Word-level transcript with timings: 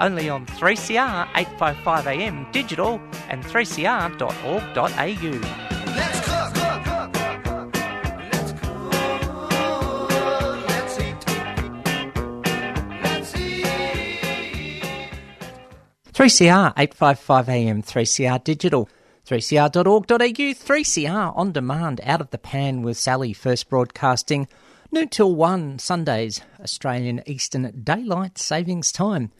only 0.00 0.28
on 0.28 0.46
3CR 0.46 1.28
855 1.34 2.06
AM 2.06 2.46
digital 2.52 3.00
and 3.28 3.44
3cr.org.au. 3.44 4.82
Let's 5.94 6.20
cook. 6.20 6.56
Let's 8.32 8.52
cook. 8.52 8.82
Let's 10.68 10.98
eat. 11.00 11.26
Let's 13.02 13.36
eat. 13.36 14.82
3CR 16.12 16.72
855 16.76 17.48
AM 17.48 17.82
3CR 17.82 18.44
digital. 18.44 18.88
3cr.org.au, 19.26 20.16
3CR 20.18 21.32
on 21.36 21.52
demand, 21.52 22.00
out 22.02 22.20
of 22.20 22.30
the 22.30 22.38
pan 22.38 22.82
with 22.82 22.96
Sally, 22.96 23.32
first 23.32 23.70
broadcasting 23.70 24.48
noon 24.90 25.08
till 25.08 25.34
1 25.34 25.78
Sundays, 25.78 26.42
Australian 26.60 27.22
Eastern 27.24 27.82
Daylight 27.82 28.36
Savings 28.36 28.90
Time. 28.92 29.30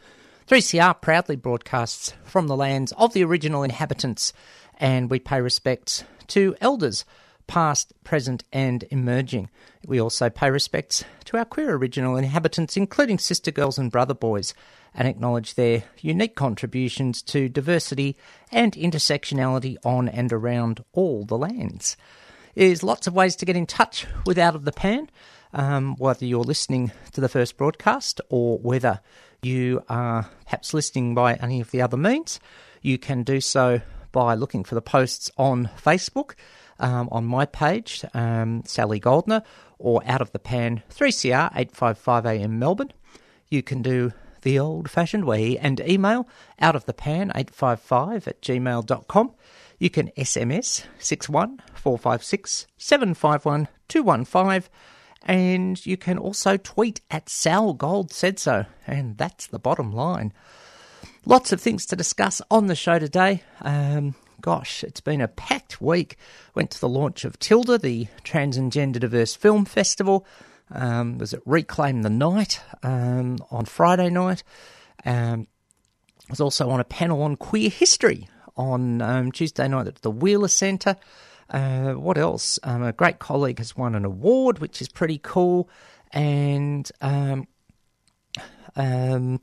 3CR 0.52 1.00
proudly 1.00 1.34
broadcasts 1.34 2.12
from 2.24 2.46
the 2.46 2.54
lands 2.54 2.92
of 2.98 3.14
the 3.14 3.24
original 3.24 3.62
inhabitants, 3.62 4.34
and 4.76 5.08
we 5.08 5.18
pay 5.18 5.40
respects 5.40 6.04
to 6.26 6.54
elders, 6.60 7.06
past, 7.46 7.94
present, 8.04 8.44
and 8.52 8.84
emerging. 8.90 9.48
We 9.86 9.98
also 9.98 10.28
pay 10.28 10.50
respects 10.50 11.04
to 11.24 11.38
our 11.38 11.46
queer 11.46 11.74
original 11.74 12.16
inhabitants, 12.16 12.76
including 12.76 13.18
sister 13.18 13.50
girls 13.50 13.78
and 13.78 13.90
brother 13.90 14.12
boys, 14.12 14.52
and 14.92 15.08
acknowledge 15.08 15.54
their 15.54 15.84
unique 16.02 16.36
contributions 16.36 17.22
to 17.22 17.48
diversity 17.48 18.18
and 18.50 18.74
intersectionality 18.74 19.76
on 19.86 20.06
and 20.06 20.34
around 20.34 20.84
all 20.92 21.24
the 21.24 21.38
lands. 21.38 21.96
There's 22.54 22.82
lots 22.82 23.06
of 23.06 23.14
ways 23.14 23.36
to 23.36 23.46
get 23.46 23.56
in 23.56 23.64
touch 23.64 24.06
with 24.26 24.36
Out 24.36 24.54
of 24.54 24.66
the 24.66 24.72
Pan, 24.72 25.08
um, 25.54 25.96
whether 25.96 26.26
you're 26.26 26.44
listening 26.44 26.92
to 27.12 27.22
the 27.22 27.28
first 27.30 27.56
broadcast 27.56 28.20
or 28.28 28.58
whether 28.58 29.00
you 29.42 29.82
are 29.88 30.28
perhaps 30.44 30.72
listening 30.72 31.14
by 31.14 31.34
any 31.34 31.60
of 31.60 31.70
the 31.72 31.82
other 31.82 31.96
means. 31.96 32.38
You 32.80 32.96
can 32.96 33.24
do 33.24 33.40
so 33.40 33.80
by 34.12 34.34
looking 34.34 34.62
for 34.62 34.76
the 34.76 34.82
posts 34.82 35.30
on 35.36 35.68
Facebook, 35.76 36.34
um, 36.78 37.08
on 37.10 37.24
my 37.24 37.46
page, 37.46 38.04
um, 38.14 38.62
Sally 38.64 39.00
Goldner, 39.00 39.42
or 39.78 40.00
Out 40.06 40.20
of 40.20 40.30
the 40.30 40.38
Pan 40.38 40.82
3CR 40.90 41.52
855am 41.54 42.50
Melbourne. 42.50 42.92
You 43.48 43.62
can 43.64 43.82
do 43.82 44.12
the 44.42 44.58
old 44.58 44.88
fashioned 44.88 45.24
way 45.24 45.58
and 45.58 45.80
email 45.80 46.28
out 46.60 46.76
of 46.76 46.84
the 46.84 46.94
pan 46.94 47.32
855 47.34 48.28
at 48.28 48.42
gmail.com. 48.42 49.32
You 49.78 49.90
can 49.90 50.08
SMS 50.16 50.84
61 50.98 51.60
456 51.74 52.66
751 52.76 53.68
215 53.88 54.70
and 55.24 55.84
you 55.84 55.96
can 55.96 56.18
also 56.18 56.56
tweet 56.56 57.00
at 57.10 57.28
Sal 57.28 57.74
Gold 57.74 58.12
said 58.12 58.38
so, 58.38 58.66
and 58.86 59.16
that's 59.16 59.46
the 59.46 59.58
bottom 59.58 59.92
line. 59.92 60.32
Lots 61.24 61.52
of 61.52 61.60
things 61.60 61.86
to 61.86 61.96
discuss 61.96 62.42
on 62.50 62.66
the 62.66 62.74
show 62.74 62.98
today. 62.98 63.42
Um, 63.60 64.14
gosh, 64.40 64.82
it's 64.82 65.00
been 65.00 65.20
a 65.20 65.28
packed 65.28 65.80
week. 65.80 66.16
Went 66.54 66.72
to 66.72 66.80
the 66.80 66.88
launch 66.88 67.24
of 67.24 67.38
Tilde, 67.38 67.80
the 67.80 68.08
Trans 68.24 68.56
and 68.56 68.72
Gender 68.72 68.98
Diverse 68.98 69.34
Film 69.34 69.64
Festival. 69.64 70.26
Um, 70.70 71.18
was 71.18 71.32
it 71.32 71.42
Reclaim 71.46 72.02
the 72.02 72.10
Night 72.10 72.60
um, 72.82 73.38
on 73.50 73.66
Friday 73.66 74.10
night? 74.10 74.42
Um, 75.04 75.46
was 76.28 76.40
also 76.40 76.70
on 76.70 76.80
a 76.80 76.84
panel 76.84 77.22
on 77.22 77.36
queer 77.36 77.70
history 77.70 78.28
on 78.56 79.00
um, 79.02 79.32
Tuesday 79.32 79.68
night 79.68 79.86
at 79.86 79.96
the 79.96 80.10
Wheeler 80.10 80.48
Centre. 80.48 80.96
Uh, 81.52 81.92
what 81.92 82.16
else? 82.16 82.58
Um, 82.62 82.82
a 82.82 82.92
great 82.92 83.18
colleague 83.18 83.58
has 83.58 83.76
won 83.76 83.94
an 83.94 84.04
award, 84.04 84.58
which 84.58 84.80
is 84.80 84.88
pretty 84.88 85.20
cool, 85.22 85.68
and 86.12 86.90
um, 87.02 87.46
um, 88.74 89.38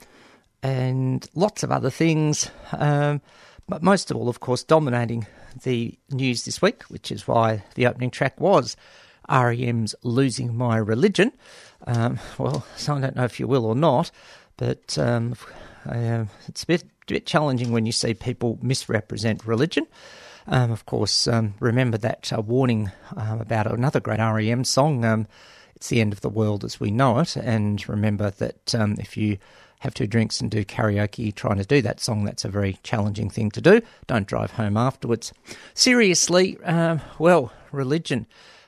and 0.64 1.30
lots 1.36 1.62
of 1.62 1.72
other 1.72 1.92
things. 1.92 2.50
Um, 2.74 3.22
but 3.68 3.84
most 3.84 4.10
of 4.10 4.18
all, 4.18 4.28
of 4.28 4.40
course, 4.40 4.64
dominating 4.64 5.28
the 5.64 5.98
news 6.10 6.46
this 6.46 6.62
week, 6.62 6.84
which 6.84 7.12
is 7.12 7.28
why 7.28 7.64
the 7.76 7.86
opening 7.86 8.10
track 8.10 8.40
was 8.42 8.76
REM's 9.30 9.94
"Losing 10.02 10.58
My 10.58 10.78
Religion." 10.78 11.32
Um, 11.86 12.18
well, 12.40 12.66
so 12.76 12.94
I 12.96 13.02
don't 13.02 13.16
know 13.16 13.26
if 13.26 13.40
you 13.40 13.48
will 13.48 13.66
or 13.66 13.76
not, 13.76 14.10
but 14.58 14.98
um, 14.98 15.36
uh, 15.86 16.26
it's 16.48 16.64
a 16.64 16.68
bit, 16.68 16.84
a 16.84 17.14
bit 17.14 17.26
challenging 17.28 17.72
when 17.72 17.86
you 17.86 17.92
see 17.92 18.16
people 18.16 18.58
misrepresent 18.64 19.46
religion. 19.46 19.86
Um, 20.52 20.72
of 20.72 20.88
course, 20.88 21.28
um, 21.28 21.54
remember 21.60 21.98
that 22.00 22.34
uh, 22.34 22.42
warning 22.42 22.92
um, 23.16 23.40
about 23.40 23.72
another 23.72 24.00
great 24.00 24.20
REM 24.20 24.64
song. 24.64 25.06
Um, 25.06 25.28
it's 25.76 25.90
the 25.90 26.02
end 26.02 26.12
of 26.12 26.22
the 26.22 26.30
world 26.30 26.66
as 26.66 26.80
we 26.80 26.90
know 26.90 27.20
it, 27.20 27.36
and 27.36 27.88
remember 27.88 28.32
that 28.32 28.74
um, 28.74 28.96
if 28.98 29.16
you 29.16 29.38
have 29.82 29.94
two 29.94 30.08
drinks 30.08 30.42
and 30.42 30.50
do 30.50 30.66
karaoke 30.66 31.34
trying 31.34 31.60
to 31.60 31.66
do 31.66 31.84
that 31.84 32.00
song, 32.00 32.26
that's 32.26 32.46
a 32.46 32.50
very 32.50 32.80
challenging 32.82 33.30
thing 33.30 33.52
to 33.52 33.62
do. 33.62 33.80
Don't 34.08 34.28
drive 34.28 34.52
home 34.52 34.76
afterwards. 34.76 35.32
Seriously, 35.76 36.58
um, 36.64 37.00
well, 37.20 37.54
religion. 37.72 38.26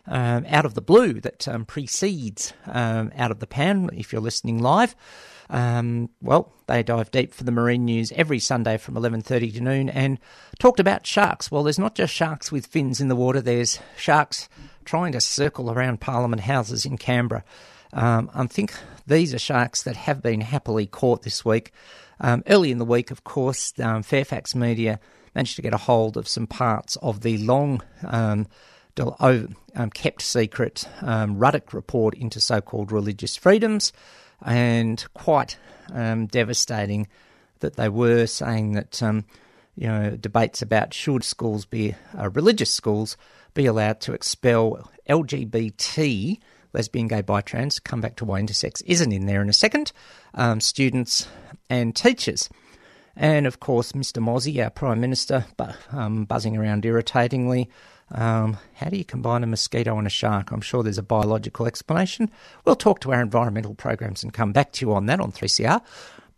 Out 0.08 0.66
of 0.66 0.74
the 0.74 0.82
blue 0.82 1.22
that 1.22 1.48
precedes 1.68 2.54
Out 2.68 3.32
of 3.32 3.40
the 3.40 3.48
Pan, 3.48 3.90
if 3.94 4.12
you're 4.12 4.22
listening 4.22 4.60
live. 4.60 4.96
Um, 5.52 6.10
well, 6.22 6.54
they 6.68 6.82
dive 6.82 7.12
deep 7.12 7.34
for 7.34 7.44
the 7.44 7.52
marine 7.52 7.84
news 7.84 8.14
every 8.14 8.40
Sunday 8.40 8.78
from 8.78 8.96
11:30 8.96 9.52
to 9.52 9.62
noon 9.62 9.90
and 9.90 10.18
talked 10.60 10.80
about 10.80 11.06
sharks. 11.06 11.52
Well, 11.52 11.64
there's 11.64 11.78
not 11.78 11.94
just 11.94 12.14
sharks 12.14 12.52
with 12.52 12.66
fins 12.66 13.02
in 13.02 13.10
the 13.10 13.18
water. 13.18 13.42
There's 13.42 13.80
sharks 13.98 14.48
trying 14.86 15.12
to 15.12 15.22
circle 15.22 15.70
around 15.70 16.00
Parliament 16.00 16.44
houses 16.44 16.86
in 16.86 16.98
Canberra. 16.98 17.44
Um, 17.92 18.32
I 18.34 18.48
think 18.48 18.74
these 19.06 19.34
are 19.34 19.40
sharks 19.40 19.84
that 19.84 19.98
have 19.98 20.22
been 20.22 20.40
happily 20.40 20.88
caught 20.88 21.24
this 21.24 21.44
week. 21.44 21.74
Um, 22.22 22.44
early 22.48 22.72
in 22.72 22.78
the 22.78 22.86
week, 22.86 23.12
of 23.12 23.26
course, 23.26 23.74
um, 23.80 24.04
Fairfax 24.04 24.56
Media 24.56 25.02
managed 25.36 25.58
to 25.58 25.62
get 25.62 25.74
a 25.74 25.78
hold 25.78 26.16
of 26.16 26.30
some 26.30 26.48
parts 26.48 26.96
of 26.98 27.22
the 27.22 27.38
long 27.40 27.82
um, 28.08 28.48
um, 28.98 29.90
kept 29.94 30.22
secret 30.22 30.88
Ruddock 31.02 31.74
report 31.74 32.14
into 32.14 32.40
so 32.40 32.62
called 32.62 32.92
religious 32.92 33.36
freedoms, 33.36 33.92
and 34.44 35.04
quite 35.14 35.58
um, 35.94 36.28
devastating 36.28 37.08
that 37.60 37.76
they 37.76 37.90
were 37.90 38.26
saying 38.26 38.74
that 38.74 39.02
um, 39.04 39.26
you 39.76 39.88
know 39.88 40.12
debates 40.12 40.62
about 40.62 40.94
should 40.94 41.24
schools 41.24 41.66
be 41.66 41.96
uh, 42.18 42.30
religious 42.32 42.72
schools 42.72 43.18
be 43.54 43.66
allowed 43.66 44.00
to 44.00 44.14
expel 44.14 44.90
LGBT 45.10 46.40
lesbian, 46.74 47.08
gay, 47.08 47.22
bi, 47.22 47.42
trans. 47.42 47.80
Come 47.80 48.02
back 48.02 48.16
to 48.18 48.26
why 48.26 48.42
intersex 48.42 48.82
isn't 48.86 49.12
in 49.12 49.26
there 49.26 49.42
in 49.42 49.50
a 49.50 49.54
second. 49.54 49.92
Um, 50.34 50.60
students 50.62 51.28
and 51.70 51.96
teachers. 51.96 52.50
And 53.16 53.46
of 53.46 53.60
course, 53.60 53.92
Mr. 53.92 54.24
Mozzie, 54.24 54.64
our 54.64 54.70
Prime 54.70 55.02
Minister, 55.02 55.46
bu- 55.58 55.74
um, 55.92 56.26
buzzing 56.26 56.58
around 56.58 56.86
irritatingly. 56.86 57.70
Um, 58.14 58.58
how 58.76 58.90
do 58.90 58.98
you 58.98 59.06
combine 59.06 59.44
a 59.44 59.48
mosquito 59.48 59.98
and 59.98 60.08
a 60.08 60.10
shark? 60.10 60.52
I'm 60.52 60.62
sure 60.62 60.84
there's 60.84 60.98
a 60.98 61.04
biological 61.04 61.66
explanation. 61.66 62.30
We'll 62.66 62.76
talk 62.76 63.00
to 63.02 63.14
our 63.14 63.22
environmental 63.22 63.74
programs 63.74 64.24
and 64.24 64.34
come 64.34 64.52
back 64.52 64.74
to 64.74 64.86
you 64.86 64.94
on 64.94 65.06
that 65.06 65.20
on 65.20 65.32
3CR. 65.32 65.82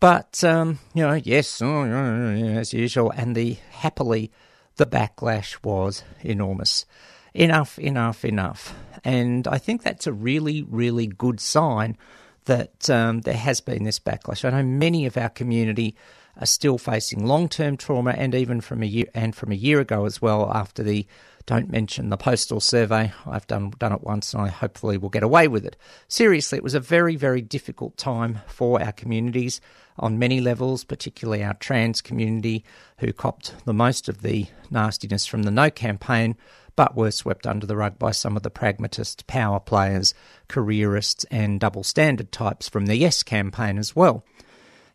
But, 0.00 0.44
um, 0.44 0.78
you 0.92 1.02
know, 1.02 1.14
yes, 1.14 1.60
oh, 1.62 1.84
as 1.84 2.72
usual. 2.72 3.10
And 3.12 3.34
the 3.34 3.56
happily, 3.70 4.30
the 4.76 4.86
backlash 4.86 5.56
was 5.64 6.04
enormous. 6.20 6.84
Enough, 7.32 7.78
enough, 7.78 8.24
enough. 8.24 8.74
And 9.02 9.48
I 9.48 9.58
think 9.58 9.82
that's 9.82 10.06
a 10.06 10.12
really, 10.12 10.62
really 10.62 11.06
good 11.06 11.40
sign 11.40 11.96
that 12.44 12.88
um, 12.90 13.22
there 13.22 13.34
has 13.34 13.60
been 13.60 13.84
this 13.84 13.98
backlash. 13.98 14.44
I 14.44 14.50
know 14.50 14.62
many 14.62 15.06
of 15.06 15.16
our 15.16 15.30
community 15.30 15.96
are 16.38 16.46
still 16.46 16.78
facing 16.78 17.26
long-term 17.26 17.76
trauma, 17.76 18.10
and 18.12 18.34
even 18.34 18.60
from 18.60 18.82
a 18.82 18.86
year 18.86 19.06
and 19.14 19.34
from 19.34 19.52
a 19.52 19.56
year 19.56 19.80
ago 19.80 20.04
as 20.04 20.20
well. 20.20 20.50
After 20.52 20.82
the 20.82 21.06
don't 21.46 21.70
mention 21.70 22.08
the 22.08 22.16
postal 22.16 22.60
survey, 22.60 23.12
I've 23.26 23.46
done 23.46 23.70
done 23.78 23.92
it 23.92 24.02
once, 24.02 24.32
and 24.32 24.42
I 24.42 24.48
hopefully 24.48 24.96
will 24.96 25.10
get 25.10 25.22
away 25.22 25.48
with 25.48 25.64
it. 25.64 25.76
Seriously, 26.08 26.58
it 26.58 26.64
was 26.64 26.74
a 26.74 26.80
very, 26.80 27.16
very 27.16 27.42
difficult 27.42 27.96
time 27.96 28.40
for 28.46 28.82
our 28.82 28.92
communities 28.92 29.60
on 29.98 30.18
many 30.18 30.40
levels, 30.40 30.84
particularly 30.84 31.44
our 31.44 31.54
trans 31.54 32.00
community, 32.00 32.64
who 32.98 33.12
copped 33.12 33.54
the 33.64 33.74
most 33.74 34.08
of 34.08 34.22
the 34.22 34.46
nastiness 34.70 35.26
from 35.26 35.42
the 35.44 35.50
No 35.50 35.70
campaign 35.70 36.36
but 36.76 36.96
were 36.96 37.10
swept 37.10 37.46
under 37.46 37.66
the 37.66 37.76
rug 37.76 37.98
by 37.98 38.10
some 38.10 38.36
of 38.36 38.42
the 38.42 38.50
pragmatist 38.50 39.26
power 39.26 39.60
players, 39.60 40.14
careerists, 40.48 41.24
and 41.30 41.60
double 41.60 41.84
standard 41.84 42.32
types 42.32 42.68
from 42.68 42.86
the 42.86 42.96
Yes 42.96 43.22
campaign 43.22 43.78
as 43.78 43.94
well. 43.94 44.24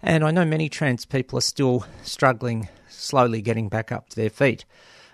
And 0.01 0.23
I 0.23 0.31
know 0.31 0.45
many 0.45 0.69
trans 0.69 1.05
people 1.05 1.37
are 1.37 1.41
still 1.41 1.85
struggling, 2.03 2.69
slowly 2.87 3.41
getting 3.41 3.69
back 3.69 3.91
up 3.91 4.09
to 4.09 4.15
their 4.15 4.29
feet. 4.29 4.65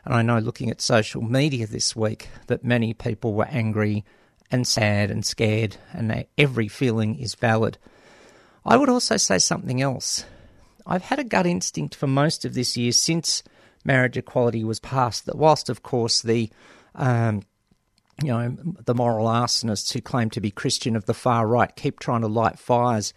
And 0.04 0.14
I 0.14 0.22
know 0.22 0.38
looking 0.38 0.70
at 0.70 0.82
social 0.82 1.22
media 1.22 1.66
this 1.66 1.96
week 1.96 2.30
that 2.48 2.64
many 2.64 2.94
people 2.94 3.34
were 3.34 3.48
angry 3.50 4.06
and 4.52 4.68
sad 4.68 5.10
and 5.10 5.26
scared, 5.26 5.78
and 5.92 6.26
every 6.38 6.68
feeling 6.68 7.18
is 7.18 7.34
valid. 7.34 7.80
I 8.64 8.78
would 8.78 8.90
also 8.90 9.18
say 9.18 9.40
something 9.40 9.82
else. 9.82 10.26
I've 10.86 11.04
had 11.04 11.20
a 11.20 11.24
gut 11.24 11.48
instinct 11.48 11.96
for 11.96 12.08
most 12.08 12.46
of 12.46 12.54
this 12.54 12.78
year 12.78 12.92
since 12.92 13.42
marriage 13.84 14.18
equality 14.18 14.64
was 14.64 14.80
passed 14.80 15.26
that, 15.26 15.38
whilst 15.38 15.70
of 15.70 15.82
course 15.82 16.22
the 16.22 16.52
um, 16.94 17.42
you 18.22 18.30
know 18.30 18.56
the 18.86 18.94
moral 18.94 19.28
arsonists 19.28 19.92
who 19.94 20.02
claim 20.02 20.30
to 20.30 20.42
be 20.42 20.52
Christian 20.52 20.96
of 20.96 21.06
the 21.06 21.14
far 21.14 21.48
right 21.48 21.76
keep 21.76 22.00
trying 22.00 22.22
to 22.22 22.28
light 22.28 22.60
fires, 22.60 23.14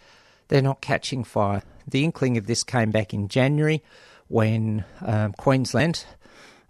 they're 0.49 0.61
not 0.61 0.81
catching 0.81 1.23
fire. 1.23 1.63
The 1.87 2.03
inkling 2.03 2.37
of 2.37 2.45
this 2.45 2.63
came 2.63 2.91
back 2.91 3.13
in 3.13 3.29
January 3.29 3.81
when 4.27 4.85
um, 5.01 5.33
Queensland 5.33 6.05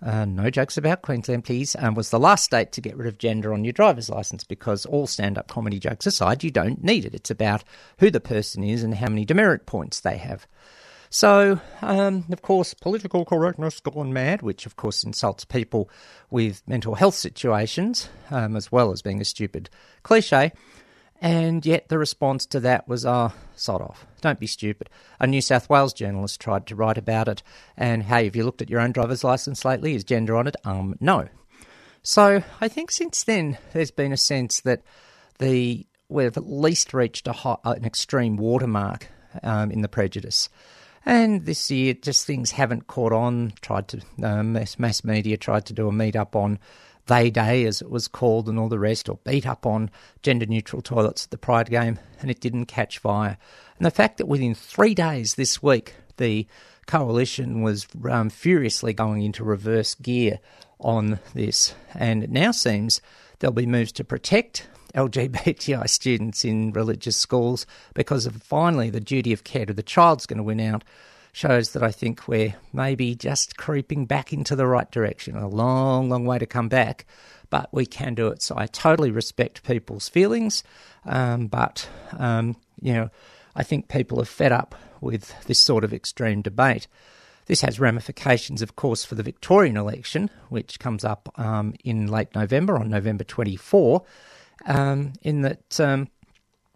uh, 0.01 0.25
no 0.25 0.49
jokes 0.49 0.77
about 0.77 1.01
Queensland, 1.01 1.43
please, 1.43 1.75
um, 1.77 1.93
was 1.93 2.09
the 2.09 2.19
last 2.19 2.45
state 2.45 2.71
to 2.71 2.81
get 2.81 2.95
rid 2.95 3.07
of 3.07 3.17
gender 3.17 3.53
on 3.53 3.65
your 3.65 3.73
driver's 3.73 4.09
license 4.09 4.43
because 4.43 4.85
all 4.85 5.07
stand 5.07 5.37
up 5.37 5.47
comedy 5.47 5.77
jokes 5.79 6.05
aside, 6.05 6.43
you 6.43 6.51
don't 6.51 6.83
need 6.83 7.05
it. 7.05 7.13
It's 7.13 7.31
about 7.31 7.63
who 7.99 8.09
the 8.09 8.21
person 8.21 8.63
is 8.63 8.81
and 8.83 8.95
how 8.95 9.09
many 9.09 9.25
demerit 9.25 9.65
points 9.65 9.99
they 9.99 10.17
have. 10.17 10.47
So, 11.09 11.59
um, 11.81 12.25
of 12.31 12.41
course, 12.41 12.73
political 12.73 13.25
correctness 13.25 13.79
gone 13.79 14.13
mad, 14.13 14.41
which 14.41 14.65
of 14.65 14.75
course 14.75 15.03
insults 15.03 15.43
people 15.43 15.89
with 16.29 16.61
mental 16.67 16.95
health 16.95 17.15
situations, 17.15 18.09
um, 18.29 18.55
as 18.55 18.71
well 18.71 18.91
as 18.91 19.01
being 19.01 19.19
a 19.19 19.25
stupid 19.25 19.69
cliche. 20.03 20.53
And 21.21 21.65
yet 21.65 21.89
the 21.89 21.97
response 21.97 22.45
to 22.47 22.59
that 22.61 22.87
was, 22.87 23.05
oh, 23.05 23.33
sod 23.55 23.81
off. 23.81 24.05
Don't 24.21 24.39
be 24.39 24.47
stupid. 24.47 24.89
A 25.19 25.27
New 25.27 25.41
South 25.41 25.69
Wales 25.69 25.93
journalist 25.93 26.39
tried 26.39 26.65
to 26.67 26.75
write 26.75 26.97
about 26.97 27.27
it. 27.27 27.43
And 27.75 28.03
hey, 28.03 28.25
have 28.25 28.35
you 28.35 28.45
looked 28.45 28.61
at 28.61 28.69
your 28.69 28.79
own 28.79 28.93
driver's 28.93 29.23
licence 29.23 29.65
lately? 29.65 29.95
Is 29.95 30.03
gender 30.03 30.35
on 30.37 30.47
it? 30.47 30.55
Um, 30.63 30.95
no. 30.99 31.27
So 32.01 32.43
I 32.61 32.67
think 32.69 32.91
since 32.91 33.23
then 33.23 33.57
there's 33.73 33.91
been 33.91 34.13
a 34.13 34.17
sense 34.17 34.61
that 34.61 34.81
the 35.39 35.85
we've 36.07 36.37
at 36.37 36.49
least 36.49 36.93
reached 36.93 37.27
a 37.27 37.33
hot, 37.33 37.61
an 37.65 37.85
extreme 37.85 38.37
watermark 38.37 39.07
um, 39.43 39.71
in 39.71 39.81
the 39.81 39.87
prejudice. 39.87 40.49
And 41.05 41.45
this 41.45 41.71
year, 41.71 41.93
just 41.93 42.25
things 42.25 42.51
haven't 42.51 42.87
caught 42.87 43.13
on. 43.13 43.53
Tried 43.61 43.87
to 43.89 44.01
mass, 44.17 44.77
mass 44.77 45.03
media 45.03 45.37
tried 45.37 45.65
to 45.67 45.73
do 45.73 45.87
a 45.87 45.91
meet 45.91 46.15
up 46.15 46.35
on 46.35 46.59
they 47.09 47.29
Day, 47.29 47.65
as 47.65 47.81
it 47.81 47.89
was 47.89 48.07
called, 48.07 48.47
and 48.47 48.57
all 48.57 48.69
the 48.69 48.79
rest, 48.79 49.09
or 49.09 49.19
beat 49.25 49.45
up 49.45 49.65
on 49.65 49.91
gender 50.23 50.45
neutral 50.45 50.81
toilets 50.81 51.25
at 51.25 51.31
the 51.31 51.37
Pride 51.37 51.69
game, 51.69 51.99
and 52.21 52.31
it 52.31 52.39
didn't 52.39 52.67
catch 52.67 52.99
fire. 52.99 53.37
And 53.77 53.85
the 53.85 53.91
fact 53.91 54.17
that 54.17 54.27
within 54.27 54.55
three 54.55 54.93
days 54.93 55.35
this 55.35 55.61
week, 55.61 55.95
the 56.17 56.47
coalition 56.87 57.61
was 57.61 57.87
um, 58.09 58.29
furiously 58.29 58.93
going 58.93 59.23
into 59.23 59.43
reverse 59.43 59.95
gear 59.95 60.39
on 60.79 61.19
this, 61.33 61.73
and 61.93 62.23
it 62.23 62.29
now 62.29 62.51
seems 62.51 63.01
there'll 63.39 63.53
be 63.53 63.65
moves 63.65 63.91
to 63.93 64.03
protect 64.03 64.67
LGBTI 64.95 65.89
students 65.89 66.45
in 66.45 66.71
religious 66.71 67.17
schools 67.17 67.65
because 67.93 68.25
of 68.25 68.41
finally 68.41 68.89
the 68.89 68.99
duty 68.99 69.33
of 69.33 69.43
care 69.43 69.65
to 69.65 69.73
the 69.73 69.83
child's 69.83 70.25
going 70.25 70.37
to 70.37 70.43
win 70.43 70.59
out 70.59 70.83
shows 71.31 71.71
that 71.71 71.83
I 71.83 71.91
think 71.91 72.27
we're 72.27 72.55
maybe 72.73 73.15
just 73.15 73.57
creeping 73.57 74.05
back 74.05 74.33
into 74.33 74.55
the 74.55 74.67
right 74.67 74.89
direction. 74.89 75.35
A 75.35 75.47
long, 75.47 76.09
long 76.09 76.25
way 76.25 76.39
to 76.39 76.45
come 76.45 76.69
back, 76.69 77.05
but 77.49 77.69
we 77.71 77.85
can 77.85 78.15
do 78.15 78.27
it. 78.27 78.41
So 78.41 78.55
I 78.57 78.67
totally 78.67 79.11
respect 79.11 79.63
people's 79.63 80.09
feelings, 80.09 80.63
um, 81.05 81.47
but 81.47 81.87
um, 82.17 82.55
you 82.81 82.93
know, 82.93 83.09
I 83.55 83.63
think 83.63 83.87
people 83.87 84.21
are 84.21 84.25
fed 84.25 84.51
up 84.51 84.75
with 85.01 85.33
this 85.45 85.59
sort 85.59 85.83
of 85.83 85.93
extreme 85.93 86.41
debate. 86.41 86.87
This 87.45 87.61
has 87.61 87.79
ramifications, 87.79 88.61
of 88.61 88.75
course, 88.75 89.03
for 89.03 89.15
the 89.15 89.23
Victorian 89.23 89.75
election, 89.75 90.29
which 90.49 90.79
comes 90.79 91.03
up 91.03 91.33
um, 91.39 91.73
in 91.83 92.07
late 92.07 92.35
November, 92.35 92.77
on 92.77 92.89
November 92.89 93.23
24, 93.23 94.03
um, 94.67 95.13
in 95.23 95.41
that, 95.41 95.79
um, 95.79 96.09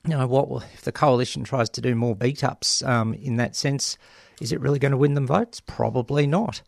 you 0.04 0.18
know, 0.18 0.26
what 0.26 0.50
will, 0.50 0.64
if 0.74 0.82
the 0.82 0.92
coalition 0.92 1.44
tries 1.44 1.70
to 1.70 1.82
do 1.82 1.94
more 1.94 2.16
beat 2.16 2.44
ups 2.44 2.82
um, 2.82 3.14
in 3.14 3.36
that 3.38 3.56
sense, 3.56 4.00
is 4.42 4.52
it 4.52 4.62
really 4.62 4.80
going 4.80 4.92
to 4.92 4.98
win 4.98 5.14
them 5.14 5.28
votes? 5.28 5.60
Probably 5.60 6.28
not. 6.28 6.62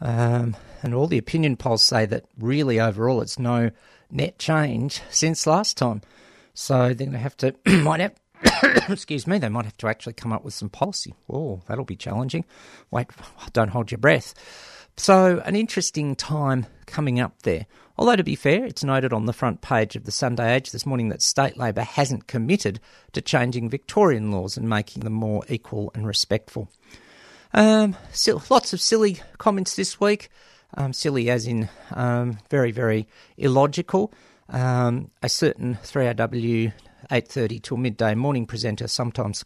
Um, 0.00 0.56
and 0.82 0.94
all 0.94 1.06
the 1.06 1.18
opinion 1.18 1.56
polls 1.56 1.82
say 1.82 2.06
that 2.06 2.24
really 2.38 2.80
overall 2.80 3.20
it's 3.20 3.38
no 3.38 3.70
net 4.10 4.38
change 4.38 5.02
since 5.10 5.46
last 5.46 5.76
time. 5.76 6.00
So 6.54 6.88
they're 6.88 7.06
going 7.06 7.12
to 7.12 7.18
have 7.18 7.36
to, 7.38 7.54
might 7.66 8.00
have, 8.00 8.14
excuse 8.88 9.26
me, 9.26 9.38
they 9.38 9.48
might 9.48 9.66
have 9.66 9.76
to 9.78 9.88
actually 9.88 10.14
come 10.14 10.32
up 10.32 10.44
with 10.44 10.54
some 10.54 10.70
policy. 10.70 11.14
Oh, 11.28 11.62
that'll 11.66 11.84
be 11.84 11.96
challenging. 11.96 12.44
Wait, 12.90 13.08
don't 13.52 13.70
hold 13.70 13.90
your 13.90 13.98
breath. 13.98 14.34
So, 14.96 15.40
an 15.46 15.56
interesting 15.56 16.14
time 16.14 16.66
coming 16.84 17.20
up 17.20 17.42
there. 17.42 17.66
Although, 17.96 18.16
to 18.16 18.24
be 18.24 18.34
fair, 18.34 18.64
it's 18.64 18.84
noted 18.84 19.12
on 19.12 19.24
the 19.24 19.32
front 19.32 19.62
page 19.62 19.96
of 19.96 20.04
the 20.04 20.12
Sunday 20.12 20.54
Age 20.54 20.72
this 20.72 20.84
morning 20.84 21.08
that 21.08 21.22
state 21.22 21.56
Labor 21.56 21.82
hasn't 21.82 22.26
committed 22.26 22.80
to 23.12 23.22
changing 23.22 23.70
Victorian 23.70 24.30
laws 24.30 24.56
and 24.56 24.68
making 24.68 25.02
them 25.02 25.14
more 25.14 25.42
equal 25.48 25.90
and 25.94 26.06
respectful. 26.06 26.70
Um, 27.52 27.96
so 28.12 28.42
lots 28.50 28.72
of 28.72 28.80
silly 28.80 29.20
comments 29.38 29.76
this 29.76 30.00
week. 30.00 30.30
Um, 30.74 30.92
silly 30.92 31.30
as 31.30 31.46
in 31.46 31.68
um, 31.92 32.38
very, 32.48 32.70
very 32.70 33.08
illogical. 33.36 34.12
Um, 34.48 35.10
a 35.22 35.28
certain 35.28 35.78
3AW 35.82 36.72
8.30 37.10 37.62
till 37.62 37.76
midday 37.76 38.14
morning 38.14 38.46
presenter, 38.46 38.86
sometimes 38.86 39.44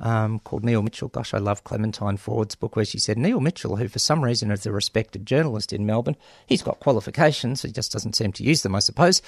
um, 0.00 0.38
called 0.40 0.64
Neil 0.64 0.82
Mitchell. 0.82 1.08
Gosh, 1.08 1.32
I 1.34 1.38
love 1.38 1.64
Clementine 1.64 2.16
Ford's 2.16 2.54
book 2.54 2.76
where 2.76 2.84
she 2.84 2.98
said 2.98 3.18
Neil 3.18 3.40
Mitchell, 3.40 3.76
who 3.76 3.88
for 3.88 3.98
some 3.98 4.22
reason 4.22 4.50
is 4.50 4.66
a 4.66 4.72
respected 4.72 5.26
journalist 5.26 5.72
in 5.72 5.86
Melbourne, 5.86 6.16
he's 6.46 6.62
got 6.62 6.80
qualifications, 6.80 7.62
he 7.62 7.72
just 7.72 7.92
doesn't 7.92 8.16
seem 8.16 8.32
to 8.32 8.44
use 8.44 8.62
them, 8.62 8.74
I 8.74 8.80
suppose. 8.80 9.22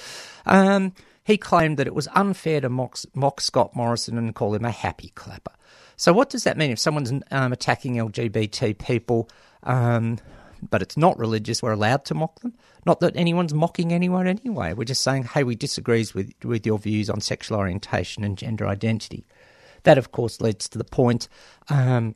Um, 0.46 0.92
he 1.24 1.36
claimed 1.36 1.76
that 1.78 1.86
it 1.86 1.94
was 1.94 2.08
unfair 2.14 2.60
to 2.60 2.68
mock, 2.68 2.98
mock 3.14 3.40
Scott 3.40 3.74
Morrison 3.74 4.18
and 4.18 4.34
call 4.34 4.54
him 4.54 4.64
a 4.64 4.70
happy 4.70 5.12
clapper. 5.14 5.52
So, 5.98 6.12
what 6.12 6.30
does 6.30 6.44
that 6.44 6.56
mean 6.56 6.70
if 6.70 6.78
someone's 6.78 7.12
um, 7.32 7.52
attacking 7.52 7.96
LGBT 7.96 8.78
people, 8.78 9.28
um, 9.64 10.18
but 10.70 10.80
it's 10.80 10.96
not 10.96 11.18
religious? 11.18 11.60
We're 11.60 11.72
allowed 11.72 12.04
to 12.06 12.14
mock 12.14 12.38
them. 12.40 12.54
Not 12.86 13.00
that 13.00 13.16
anyone's 13.16 13.52
mocking 13.52 13.92
anyone 13.92 14.28
anyway. 14.28 14.74
We're 14.74 14.84
just 14.84 15.02
saying, 15.02 15.24
hey, 15.24 15.42
we 15.42 15.56
disagree 15.56 16.06
with 16.14 16.32
with 16.44 16.64
your 16.64 16.78
views 16.78 17.10
on 17.10 17.20
sexual 17.20 17.58
orientation 17.58 18.22
and 18.22 18.38
gender 18.38 18.68
identity. 18.68 19.26
That, 19.82 19.98
of 19.98 20.12
course, 20.12 20.40
leads 20.40 20.68
to 20.70 20.78
the 20.78 20.84
point, 20.84 21.28
um, 21.68 22.14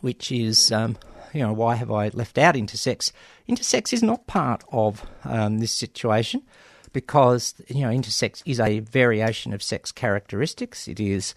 which 0.00 0.32
is. 0.32 0.72
Um, 0.72 0.96
you 1.34 1.40
know, 1.40 1.54
why 1.54 1.76
have 1.76 1.90
I 1.90 2.08
left 2.08 2.36
out 2.36 2.56
intersex? 2.56 3.10
Intersex 3.48 3.94
is 3.94 4.02
not 4.02 4.26
part 4.26 4.62
of 4.70 5.02
um, 5.24 5.60
this 5.60 5.72
situation 5.72 6.42
because, 6.92 7.54
you 7.68 7.80
know, 7.80 7.88
intersex 7.88 8.42
is 8.44 8.60
a 8.60 8.80
variation 8.80 9.54
of 9.54 9.62
sex 9.62 9.92
characteristics. 9.92 10.88
It 10.88 11.00
is 11.00 11.34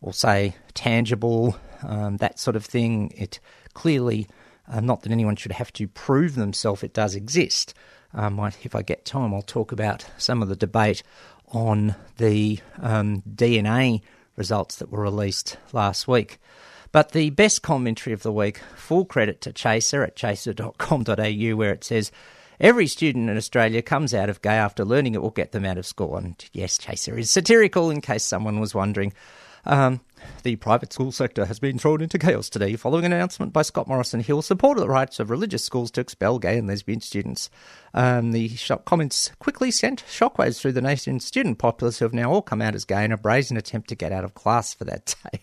or 0.00 0.12
say 0.12 0.56
tangible, 0.74 1.56
um, 1.82 2.16
that 2.18 2.38
sort 2.38 2.56
of 2.56 2.64
thing. 2.64 3.12
It 3.16 3.40
clearly, 3.74 4.26
uh, 4.68 4.80
not 4.80 5.02
that 5.02 5.12
anyone 5.12 5.36
should 5.36 5.52
have 5.52 5.72
to 5.74 5.88
prove 5.88 6.34
themselves, 6.34 6.82
it 6.82 6.94
does 6.94 7.14
exist. 7.14 7.74
Um, 8.14 8.38
if 8.62 8.74
I 8.74 8.82
get 8.82 9.04
time, 9.04 9.34
I'll 9.34 9.42
talk 9.42 9.72
about 9.72 10.06
some 10.16 10.42
of 10.42 10.48
the 10.48 10.56
debate 10.56 11.02
on 11.48 11.94
the 12.16 12.58
um, 12.80 13.22
DNA 13.28 14.02
results 14.36 14.76
that 14.76 14.90
were 14.90 15.02
released 15.02 15.56
last 15.72 16.08
week. 16.08 16.38
But 16.92 17.12
the 17.12 17.30
best 17.30 17.62
commentary 17.62 18.14
of 18.14 18.22
the 18.22 18.32
week, 18.32 18.60
full 18.74 19.04
credit 19.04 19.40
to 19.42 19.52
Chaser 19.52 20.02
at 20.02 20.16
chaser.com.au, 20.16 21.56
where 21.56 21.72
it 21.72 21.84
says, 21.84 22.10
Every 22.58 22.86
student 22.86 23.28
in 23.28 23.36
Australia 23.36 23.82
comes 23.82 24.14
out 24.14 24.30
of 24.30 24.40
gay 24.40 24.54
after 24.54 24.82
learning 24.84 25.14
it 25.14 25.20
will 25.20 25.30
get 25.30 25.52
them 25.52 25.66
out 25.66 25.76
of 25.76 25.84
school. 25.84 26.16
And 26.16 26.42
yes, 26.54 26.78
Chaser 26.78 27.18
is 27.18 27.30
satirical 27.30 27.90
in 27.90 28.00
case 28.00 28.24
someone 28.24 28.60
was 28.60 28.74
wondering. 28.74 29.12
Um, 29.66 30.00
the 30.44 30.56
private 30.56 30.92
school 30.92 31.12
sector 31.12 31.46
has 31.46 31.58
been 31.58 31.78
thrown 31.78 32.00
into 32.00 32.18
chaos 32.18 32.48
today 32.48 32.76
following 32.76 33.04
an 33.04 33.12
announcement 33.12 33.52
by 33.52 33.62
Scott 33.62 33.88
Morrison 33.88 34.20
Hill 34.20 34.42
supported 34.42 34.80
the 34.80 34.88
rights 34.88 35.18
of 35.18 35.30
religious 35.30 35.64
schools 35.64 35.90
to 35.92 36.00
expel 36.00 36.38
gay 36.38 36.58
and 36.58 36.68
lesbian 36.68 37.00
students. 37.00 37.50
Um, 37.92 38.32
the 38.32 38.50
comments 38.84 39.32
quickly 39.38 39.70
sent 39.70 40.04
shockwaves 40.06 40.60
through 40.60 40.72
the 40.72 40.80
nation's 40.80 41.24
student 41.24 41.58
populace 41.58 41.98
who 41.98 42.04
have 42.04 42.14
now 42.14 42.30
all 42.30 42.42
come 42.42 42.62
out 42.62 42.74
as 42.74 42.84
gay 42.84 43.04
in 43.04 43.12
a 43.12 43.16
brazen 43.16 43.56
attempt 43.56 43.88
to 43.88 43.94
get 43.94 44.12
out 44.12 44.24
of 44.24 44.34
class 44.34 44.72
for 44.72 44.84
that 44.84 45.14
day. 45.32 45.40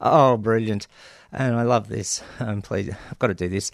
Oh, 0.00 0.36
brilliant. 0.36 0.86
And 1.32 1.56
I 1.56 1.62
love 1.62 1.88
this. 1.88 2.22
Um, 2.40 2.60
please, 2.60 2.94
I've 3.10 3.18
got 3.18 3.28
to 3.28 3.34
do 3.34 3.48
this. 3.48 3.72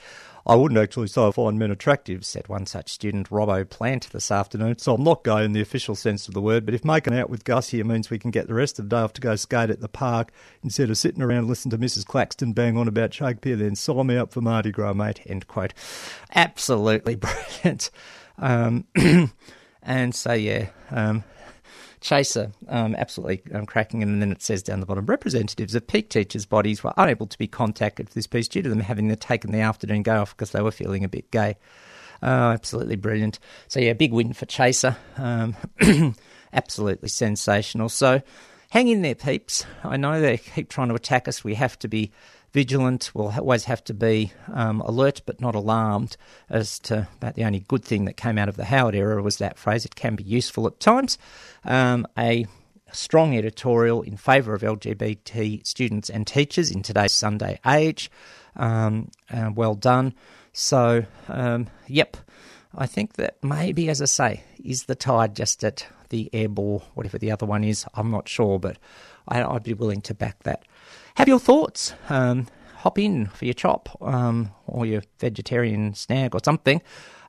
I 0.49 0.55
wouldn't 0.55 0.81
actually 0.81 1.09
say 1.09 1.29
I 1.29 1.31
find 1.31 1.59
men 1.59 1.71
attractive, 1.71 2.25
said 2.25 2.49
one 2.49 2.65
such 2.65 2.91
student, 2.91 3.29
Robbo 3.29 3.69
Plant, 3.69 4.09
this 4.13 4.31
afternoon. 4.31 4.79
So 4.79 4.95
I'm 4.95 5.05
not 5.05 5.23
gay 5.23 5.45
in 5.45 5.53
the 5.53 5.61
official 5.61 5.95
sense 5.95 6.27
of 6.27 6.33
the 6.33 6.41
word, 6.41 6.65
but 6.65 6.73
if 6.75 6.87
making 6.87 7.15
out 7.15 7.29
with 7.29 7.45
Gus 7.45 7.69
here 7.69 7.85
means 7.85 8.09
we 8.09 8.19
can 8.19 8.31
get 8.31 8.49
the 8.49 8.55
rest 8.55 8.79
of 8.79 8.89
the 8.89 8.97
day 8.97 9.03
off 9.03 9.13
to 9.13 9.21
go 9.21 9.37
skate 9.37 9.69
at 9.69 9.81
the 9.81 9.89
park 9.89 10.33
instead 10.65 10.89
of 10.89 10.97
sitting 10.97 11.23
around 11.23 11.49
listening 11.49 11.79
to 11.79 11.85
Mrs. 11.85 12.07
Claxton 12.07 12.55
bang 12.55 12.79
on 12.79 12.89
about 12.89 13.13
Shakespeare, 13.13 13.57
then 13.57 13.77
sign 13.77 14.07
me 14.07 14.17
up 14.17 14.33
for 14.33 14.41
Mardi 14.41 14.71
Gras, 14.71 14.95
mate. 14.95 15.21
End 15.27 15.47
quote. 15.49 15.75
Absolutely 16.35 17.15
brilliant. 17.63 17.91
Um, 18.39 18.87
and 19.83 20.15
so, 20.15 20.33
yeah, 20.33 20.71
um, 20.91 21.25
Chaser, 22.01 22.53
um, 22.69 22.95
absolutely 22.97 23.43
um, 23.53 23.67
cracking. 23.67 24.03
And 24.03 24.21
then 24.21 24.33
it 24.33 24.43
says 24.43 24.63
down 24.63 24.81
the 24.81 24.87
bottom, 24.87 25.07
representatives 25.07 25.75
of 25.75 25.87
peak 25.87 26.11
teachers' 26.11 26.47
bodies 26.47 26.83
were 26.83 26.93
unable 26.97 27.27
to 27.27 27.39
be 27.39 27.47
contacted 27.47 28.09
for 28.09 28.15
this 28.15 28.27
piece 28.27 28.49
due 28.49 28.63
to 28.63 28.69
them 28.69 28.81
having 28.81 29.15
taken 29.17 29.53
the 29.53 29.61
afternoon 29.61 30.03
go 30.03 30.21
off 30.21 30.37
because 30.37 30.53
they 30.53 30.63
were 30.63 30.71
feeling 30.71 31.05
a 31.05 31.09
bit 31.09 31.31
gay. 31.31 31.57
Oh, 32.23 32.51
absolutely 32.51 32.97
brilliant. 32.97 33.39
So, 33.69 33.81
yeah, 33.81 33.93
big 33.93 34.13
win 34.13 34.33
for 34.33 34.47
Chaser. 34.47 34.97
Um, 35.17 35.57
absolutely 36.53 37.09
sensational. 37.09 37.89
So, 37.89 38.23
hang 38.71 38.89
in 38.89 39.03
there, 39.03 39.15
peeps. 39.15 39.65
I 39.85 39.97
know 39.97 40.21
they 40.21 40.39
keep 40.39 40.69
trying 40.69 40.89
to 40.89 40.95
attack 40.95 41.29
us. 41.29 41.45
We 41.45 41.55
have 41.55 41.79
to 41.81 41.89
be 41.89 42.11
vigilant. 42.53 43.11
We'll 43.15 43.33
always 43.33 43.65
have 43.65 43.85
to 43.85 43.95
be 43.95 44.33
um, 44.53 44.81
alert 44.81 45.23
but 45.27 45.41
not 45.41 45.55
alarmed 45.55 46.17
as 46.49 46.79
to 46.81 47.09
about 47.17 47.35
the 47.35 47.45
only 47.45 47.61
good 47.61 47.85
thing 47.85 48.05
that 48.07 48.17
came 48.17 48.39
out 48.39 48.49
of 48.49 48.57
the 48.57 48.65
Howard 48.65 48.95
era 48.95 49.23
was 49.23 49.39
that 49.39 49.59
phrase. 49.59 49.85
It 49.85 49.95
can 49.95 50.17
be 50.17 50.25
useful 50.25 50.67
at 50.67 50.81
times. 50.81 51.19
Um, 51.65 52.07
a 52.17 52.47
strong 52.93 53.37
editorial 53.37 54.03
in 54.03 54.17
favour 54.17 54.55
of 54.55 54.63
LGBT 54.63 55.67
students 55.67 56.09
and 56.09 56.27
teachers 56.27 56.71
in 56.71 56.83
today's 56.83 57.13
Sunday 57.13 57.61
age. 57.67 58.11
Um, 58.57 59.11
uh, 59.31 59.51
well 59.55 59.75
done. 59.75 60.15
So, 60.53 61.05
um, 61.29 61.69
yep, 61.87 62.17
I 62.75 62.87
think 62.87 63.15
that 63.15 63.37
maybe, 63.43 63.89
as 63.89 64.03
I 64.03 64.07
say, 64.07 64.45
is 64.63 64.85
the 64.85 64.95
tide 64.95 65.37
just 65.37 65.63
at 65.63 65.87
the 66.09 66.31
air 66.33 66.49
ball, 66.49 66.83
whatever 66.95 67.19
the 67.19 67.31
other 67.31 67.47
one 67.47 67.65
is. 67.65 67.85
I'm 67.95 68.11
not 68.11 68.29
sure, 68.29 68.59
but 68.59 68.79
I, 69.29 69.43
I'd 69.43 69.63
be 69.63 69.75
willing 69.75 70.01
to 70.03 70.15
back 70.15 70.43
that. 70.45 70.65
Have 71.19 71.27
your 71.27 71.41
thoughts. 71.41 71.95
Um, 72.11 72.47
hop 72.77 72.97
in 72.97 73.27
for 73.27 73.45
your 73.45 73.53
chop 73.53 73.89
um, 74.01 74.53
or 74.69 74.87
your 74.87 75.03
vegetarian 75.19 75.93
snag 75.95 76.33
or 76.33 76.41
something. 76.45 76.81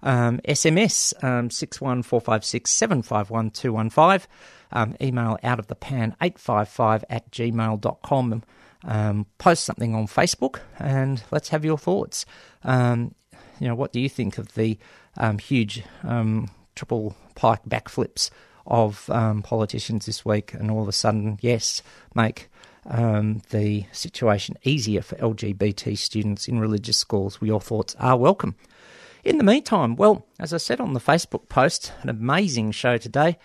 Um, 0.03 0.39
SMS 0.47 1.11
um, 1.23 1.49
61456 1.49 2.69
751 2.69 3.49
215. 3.49 4.29
Um, 4.71 4.95
email 5.01 5.39
out 5.43 5.57
of 5.57 5.65
the 5.65 5.75
pan 5.75 6.15
855 6.21 7.03
at 7.09 7.31
gmail.com. 7.31 8.43
Um, 8.83 9.25
post 9.39 9.63
something 9.63 9.95
on 9.95 10.05
Facebook 10.05 10.59
and 10.77 11.23
let's 11.31 11.49
have 11.49 11.65
your 11.65 11.79
thoughts. 11.79 12.27
Um, 12.63 13.15
you 13.59 13.67
know, 13.67 13.73
what 13.73 13.91
do 13.91 13.99
you 13.99 14.07
think 14.07 14.37
of 14.37 14.53
the 14.53 14.77
um, 15.17 15.39
huge 15.39 15.81
um, 16.03 16.51
triple 16.75 17.15
pike 17.33 17.63
backflips 17.67 18.29
of 18.67 19.07
politicians 19.43 20.05
this 20.05 20.23
week 20.23 20.53
and 20.53 20.69
all 20.69 20.83
of 20.83 20.87
a 20.87 20.91
sudden, 20.91 21.39
yes, 21.41 21.81
make 22.13 22.48
um, 22.85 23.41
the 23.49 23.85
situation 23.91 24.57
easier 24.63 25.01
for 25.01 25.15
LGBT 25.15 25.97
students 25.97 26.47
in 26.47 26.59
religious 26.59 26.97
schools? 26.97 27.37
Your 27.41 27.61
thoughts 27.61 27.95
are 27.99 28.17
welcome. 28.17 28.55
In 29.23 29.37
the 29.37 29.43
meantime, 29.43 29.95
well, 29.95 30.25
as 30.39 30.53
I 30.53 30.57
said 30.57 30.79
on 30.79 30.93
the 30.93 30.99
Facebook 30.99 31.49
post, 31.49 31.91
an 32.01 32.09
amazing 32.09 32.71
show 32.71 32.97
today 32.97 33.37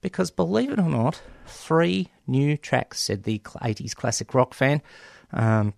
because 0.00 0.30
believe 0.30 0.70
it 0.70 0.78
or 0.78 0.88
not, 0.88 1.20
three 1.46 2.08
new 2.26 2.56
tracks, 2.56 3.00
said 3.00 3.24
the 3.24 3.38
80s 3.38 3.94
classic 3.94 4.34
rock 4.34 4.54
fan. 4.54 4.82
Um, 5.32 5.74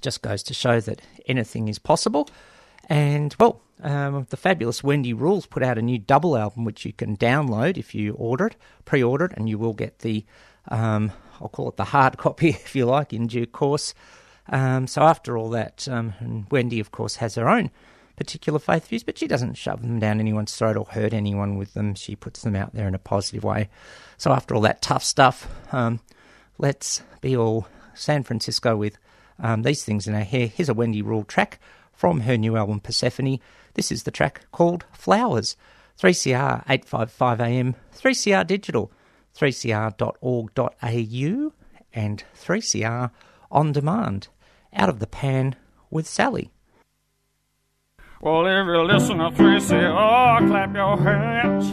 just 0.00 0.22
goes 0.22 0.42
to 0.44 0.54
show 0.54 0.80
that 0.80 1.02
anything 1.26 1.68
is 1.68 1.78
possible. 1.78 2.28
And, 2.88 3.34
well, 3.40 3.60
um, 3.82 4.26
the 4.30 4.36
fabulous 4.36 4.84
Wendy 4.84 5.12
Rules 5.12 5.46
put 5.46 5.62
out 5.62 5.78
a 5.78 5.82
new 5.82 5.98
double 5.98 6.36
album 6.36 6.64
which 6.64 6.84
you 6.84 6.92
can 6.92 7.16
download 7.16 7.76
if 7.76 7.94
you 7.94 8.12
order 8.14 8.48
it, 8.48 8.56
pre 8.84 9.02
order 9.02 9.26
it, 9.26 9.32
and 9.36 9.48
you 9.48 9.58
will 9.58 9.72
get 9.72 10.00
the, 10.00 10.24
um, 10.68 11.12
I'll 11.40 11.48
call 11.48 11.68
it 11.68 11.76
the 11.76 11.84
hard 11.84 12.18
copy 12.18 12.50
if 12.50 12.74
you 12.74 12.86
like, 12.86 13.12
in 13.12 13.26
due 13.26 13.46
course. 13.46 13.94
Um, 14.48 14.86
so, 14.86 15.02
after 15.02 15.36
all 15.36 15.50
that, 15.50 15.86
um, 15.88 16.46
Wendy, 16.50 16.80
of 16.80 16.90
course, 16.90 17.16
has 17.16 17.36
her 17.36 17.48
own 17.48 17.70
particular 18.16 18.58
faith 18.58 18.88
views, 18.88 19.02
but 19.02 19.16
she 19.16 19.26
doesn't 19.26 19.54
shove 19.54 19.80
them 19.80 19.98
down 19.98 20.20
anyone's 20.20 20.54
throat 20.54 20.76
or 20.76 20.84
hurt 20.84 21.14
anyone 21.14 21.56
with 21.56 21.72
them. 21.74 21.94
She 21.94 22.16
puts 22.16 22.42
them 22.42 22.54
out 22.54 22.74
there 22.74 22.88
in 22.88 22.94
a 22.94 22.98
positive 22.98 23.44
way. 23.44 23.68
So, 24.18 24.32
after 24.32 24.54
all 24.54 24.60
that 24.62 24.82
tough 24.82 25.04
stuff, 25.04 25.48
um, 25.72 26.00
let's 26.58 27.02
be 27.20 27.36
all 27.36 27.68
San 27.94 28.22
Francisco 28.22 28.76
with 28.76 28.98
um, 29.38 29.62
these 29.62 29.84
things 29.84 30.06
in 30.06 30.14
our 30.14 30.24
hair. 30.24 30.46
Here's 30.46 30.68
a 30.68 30.74
Wendy 30.74 31.02
Rule 31.02 31.24
track 31.24 31.60
from 31.92 32.20
her 32.20 32.36
new 32.36 32.56
album 32.56 32.80
Persephone. 32.80 33.38
This 33.74 33.92
is 33.92 34.02
the 34.02 34.10
track 34.10 34.46
called 34.52 34.84
Flowers. 34.92 35.56
3CR 36.00 36.66
855am, 36.66 37.74
3CR 37.94 38.46
Digital, 38.46 38.90
3cr.org.au, 39.36 41.52
and 41.92 42.24
3CR 42.34 43.10
On 43.50 43.72
Demand. 43.72 44.28
Out 44.72 44.88
of 44.88 45.00
the 45.00 45.06
pan 45.06 45.56
with 45.90 46.06
Sally. 46.06 46.50
Well, 48.20 48.46
if 48.46 48.66
you 48.66 48.82
listen 48.82 49.18
to 49.18 49.30
3CR, 49.30 50.48
clap 50.48 50.74
your 50.74 50.96
hands. 50.98 51.72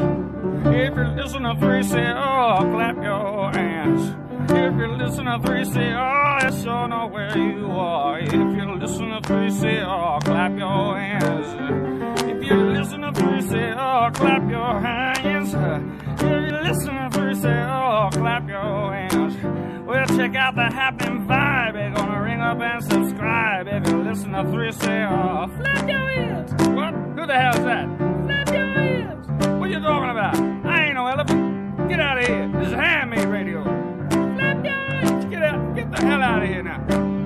If 0.65 0.95
you 0.95 1.03
listen 1.21 1.43
to 1.43 1.53
3CR, 1.55 2.71
clap 2.71 3.03
your 3.03 3.51
hands. 3.51 4.15
If 4.49 4.77
you 4.77 4.87
listen 4.95 5.25
to 5.25 5.39
3CR, 5.39 6.41
let 6.41 6.53
sure 6.53 6.87
know 6.87 7.07
where 7.07 7.37
you 7.37 7.65
are. 7.67 8.19
If 8.19 8.31
you 8.31 8.75
listen 8.75 9.09
to 9.09 9.19
3CR, 9.21 10.23
clap 10.23 10.57
your 10.57 10.97
hands. 10.97 12.21
If 12.21 12.43
you 12.49 12.55
listen 12.55 13.01
to 13.01 13.11
3CR, 13.11 14.13
clap 14.13 14.49
your 14.49 14.79
hands. 14.79 15.53
If 16.19 16.51
you 16.51 16.57
listen 16.61 16.93
to 16.95 17.09
3CR, 17.17 18.11
clap 18.13 18.47
your 18.47 18.93
hands. 18.93 19.35
Well, 19.85 20.05
check 20.07 20.35
out 20.35 20.55
the 20.55 20.63
happening 20.63 21.25
vibe. 21.27 21.73
They're 21.73 21.91
gonna 21.91 22.21
ring 22.21 22.41
up 22.41 22.59
and 22.59 22.83
subscribe. 22.83 23.67
If 23.67 23.87
you 23.87 24.03
listen 24.03 24.31
to 24.31 24.43
3CR, 24.43 25.47
flap 25.57 25.87
your 25.87 26.09
hands. 26.09 26.51
What? 26.69 26.93
Who 26.93 27.25
the 27.25 27.35
hell's 27.35 27.63
that? 27.63 27.87
Flap 28.25 28.49
your 28.49 28.67
hands. 28.67 29.27
What 29.59 29.69
you 29.69 29.79
talking 29.79 30.09
about? 30.09 30.37
I 30.65 30.85
ain't 30.85 30.95
no 30.95 31.07
elephant. 31.07 31.87
Get 31.87 31.99
out 31.99 32.17
of 32.19 32.27
here. 32.27 32.51
This 32.55 32.67
is 32.67 32.73
handmade 32.73 33.25
radio. 33.25 33.63
Flap 33.63 34.65
your 34.65 34.73
hands. 34.73 35.25
Get 35.25 35.43
out. 35.43 35.75
Get 35.75 35.91
the 35.91 36.01
hell 36.05 36.21
out 36.21 36.43
of 36.43 36.49
here 36.49 36.63
now. 36.63 37.16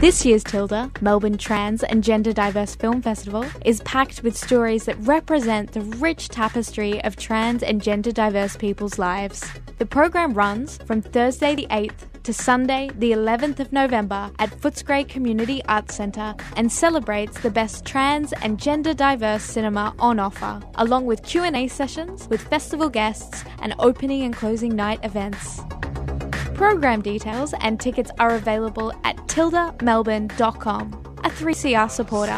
This 0.00 0.24
year's 0.24 0.42
Tilde, 0.42 0.90
Melbourne 1.02 1.36
Trans 1.36 1.82
and 1.82 2.02
Gender 2.02 2.32
Diverse 2.32 2.74
Film 2.74 3.02
Festival, 3.02 3.44
is 3.66 3.82
packed 3.82 4.22
with 4.22 4.34
stories 4.34 4.86
that 4.86 4.96
represent 5.00 5.72
the 5.72 5.82
rich 5.82 6.30
tapestry 6.30 7.04
of 7.04 7.16
trans 7.16 7.62
and 7.62 7.82
gender 7.82 8.10
diverse 8.10 8.56
people's 8.56 8.98
lives. 8.98 9.46
The 9.76 9.84
program 9.84 10.32
runs 10.32 10.78
from 10.86 11.02
Thursday 11.02 11.54
the 11.54 11.66
8th 11.70 12.22
to 12.22 12.32
Sunday 12.32 12.88
the 12.94 13.12
11th 13.12 13.60
of 13.60 13.74
November 13.74 14.30
at 14.38 14.58
Footscray 14.58 15.06
Community 15.06 15.62
Arts 15.66 15.96
Centre 15.96 16.34
and 16.56 16.72
celebrates 16.72 17.38
the 17.38 17.50
best 17.50 17.84
trans 17.84 18.32
and 18.32 18.58
gender 18.58 18.94
diverse 18.94 19.42
cinema 19.42 19.94
on 19.98 20.18
offer, 20.18 20.62
along 20.76 21.04
with 21.04 21.22
Q&A 21.24 21.68
sessions 21.68 22.26
with 22.28 22.40
festival 22.40 22.88
guests 22.88 23.44
and 23.60 23.74
opening 23.78 24.22
and 24.22 24.34
closing 24.34 24.74
night 24.74 25.04
events. 25.04 25.60
Program 26.60 27.00
details 27.00 27.54
and 27.60 27.80
tickets 27.80 28.10
are 28.18 28.34
available 28.34 28.92
at 29.02 29.16
tildemelbourne.com, 29.28 30.92
a 31.24 31.30
3CR 31.30 31.90
supporter. 31.90 32.32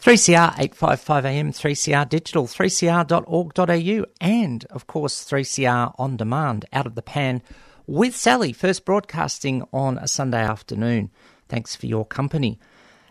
3CR 0.00 0.54
855am, 0.54 1.50
3CR 1.50 2.08
Digital, 2.08 2.46
3cr.org.au, 2.46 4.06
and 4.22 4.64
of 4.70 4.86
course 4.86 5.22
3CR 5.22 5.94
On 5.98 6.16
Demand, 6.16 6.64
out 6.72 6.86
of 6.86 6.94
the 6.94 7.02
pan 7.02 7.42
with 7.86 8.16
Sally, 8.16 8.54
first 8.54 8.86
broadcasting 8.86 9.62
on 9.70 9.98
a 9.98 10.08
Sunday 10.08 10.42
afternoon. 10.42 11.10
Thanks 11.50 11.76
for 11.76 11.84
your 11.84 12.06
company. 12.06 12.58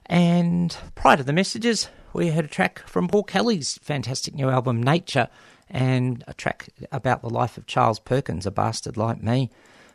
And 0.08 0.76
prior 0.96 1.18
to 1.18 1.24
the 1.24 1.34
messages, 1.34 1.88
we 2.14 2.30
heard 2.30 2.46
a 2.46 2.50
track 2.50 2.80
from 2.88 3.08
Paul 3.08 3.24
Kelly's 3.24 3.78
fantastic 3.82 4.34
new 4.34 4.50
album, 4.50 4.82
Nature, 4.82 5.28
and 5.70 6.24
a 6.28 6.34
track 6.34 6.70
about 6.92 7.22
the 7.22 7.30
life 7.30 7.58
of 7.58 7.66
Charles 7.66 8.00
Perkins, 8.00 8.46
a 8.46 8.52
bastard 8.52 8.98
like 8.98 9.24
me. 9.24 9.50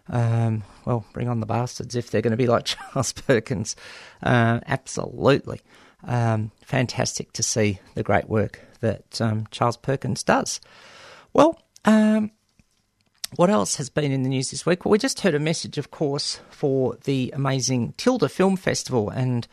Um, 0.08 0.62
well, 0.84 1.04
bring 1.12 1.28
on 1.28 1.40
the 1.40 1.46
bastards 1.46 1.94
if 1.94 2.10
they're 2.10 2.22
going 2.22 2.30
to 2.30 2.36
be 2.36 2.46
like 2.46 2.64
Charles 2.92 3.12
Perkins. 3.12 3.76
Uh, 4.22 4.60
absolutely. 4.66 5.60
Um, 6.04 6.52
fantastic 6.64 7.32
to 7.32 7.42
see 7.42 7.80
the 7.94 8.02
great 8.02 8.28
work 8.28 8.60
that 8.80 9.20
um, 9.20 9.46
Charles 9.50 9.76
Perkins 9.76 10.22
does. 10.22 10.60
Well, 11.32 11.60
um, 11.84 12.30
what 13.34 13.50
else 13.50 13.76
has 13.76 13.90
been 13.90 14.12
in 14.12 14.22
the 14.22 14.28
news 14.28 14.50
this 14.50 14.64
week? 14.64 14.84
Well, 14.84 14.92
we 14.92 14.98
just 14.98 15.20
heard 15.20 15.34
a 15.34 15.40
message, 15.40 15.78
of 15.78 15.90
course, 15.90 16.40
for 16.50 16.96
the 17.04 17.32
amazing 17.34 17.94
Tilde 17.96 18.30
Film 18.30 18.56
Festival, 18.56 19.10
and 19.10 19.46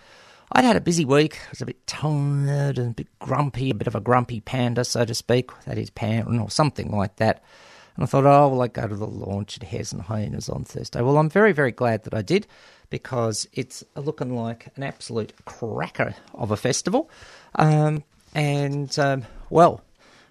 I'd 0.55 0.65
had 0.65 0.75
a 0.75 0.81
busy 0.81 1.03
week. 1.03 1.39
I 1.47 1.49
was 1.49 1.61
a 1.61 1.65
bit 1.65 1.85
tired 1.87 2.77
and 2.77 2.91
a 2.91 2.93
bit 2.93 3.07
grumpy, 3.17 3.71
a 3.71 3.75
bit 3.75 3.87
of 3.87 3.95
a 3.95 3.99
grumpy 3.99 4.39
panda, 4.39 4.85
so 4.85 5.03
to 5.03 5.15
speak. 5.15 5.49
That 5.65 5.79
is 5.79 5.89
pan 5.89 6.39
or 6.39 6.49
something 6.51 6.91
like 6.91 7.15
that. 7.15 7.43
And 7.95 8.03
I 8.03 8.05
thought, 8.05 8.25
oh, 8.25 8.49
well, 8.49 8.61
I 8.61 8.67
go 8.67 8.87
to 8.87 8.95
the 8.95 9.07
launch 9.07 9.57
at 9.57 9.63
Hares 9.63 9.91
and 9.91 10.03
Hyenas 10.03 10.49
on 10.49 10.63
Thursday. 10.63 11.01
Well, 11.01 11.17
I'm 11.17 11.29
very, 11.29 11.53
very 11.53 11.71
glad 11.71 12.03
that 12.03 12.13
I 12.13 12.21
did 12.21 12.45
because 12.91 13.47
it's 13.53 13.83
looking 13.95 14.35
like 14.35 14.67
an 14.75 14.83
absolute 14.83 15.33
cracker 15.45 16.13
of 16.35 16.51
a 16.51 16.57
festival. 16.57 17.09
Um, 17.55 18.03
and, 18.35 18.97
um, 18.99 19.25
Well, 19.49 19.81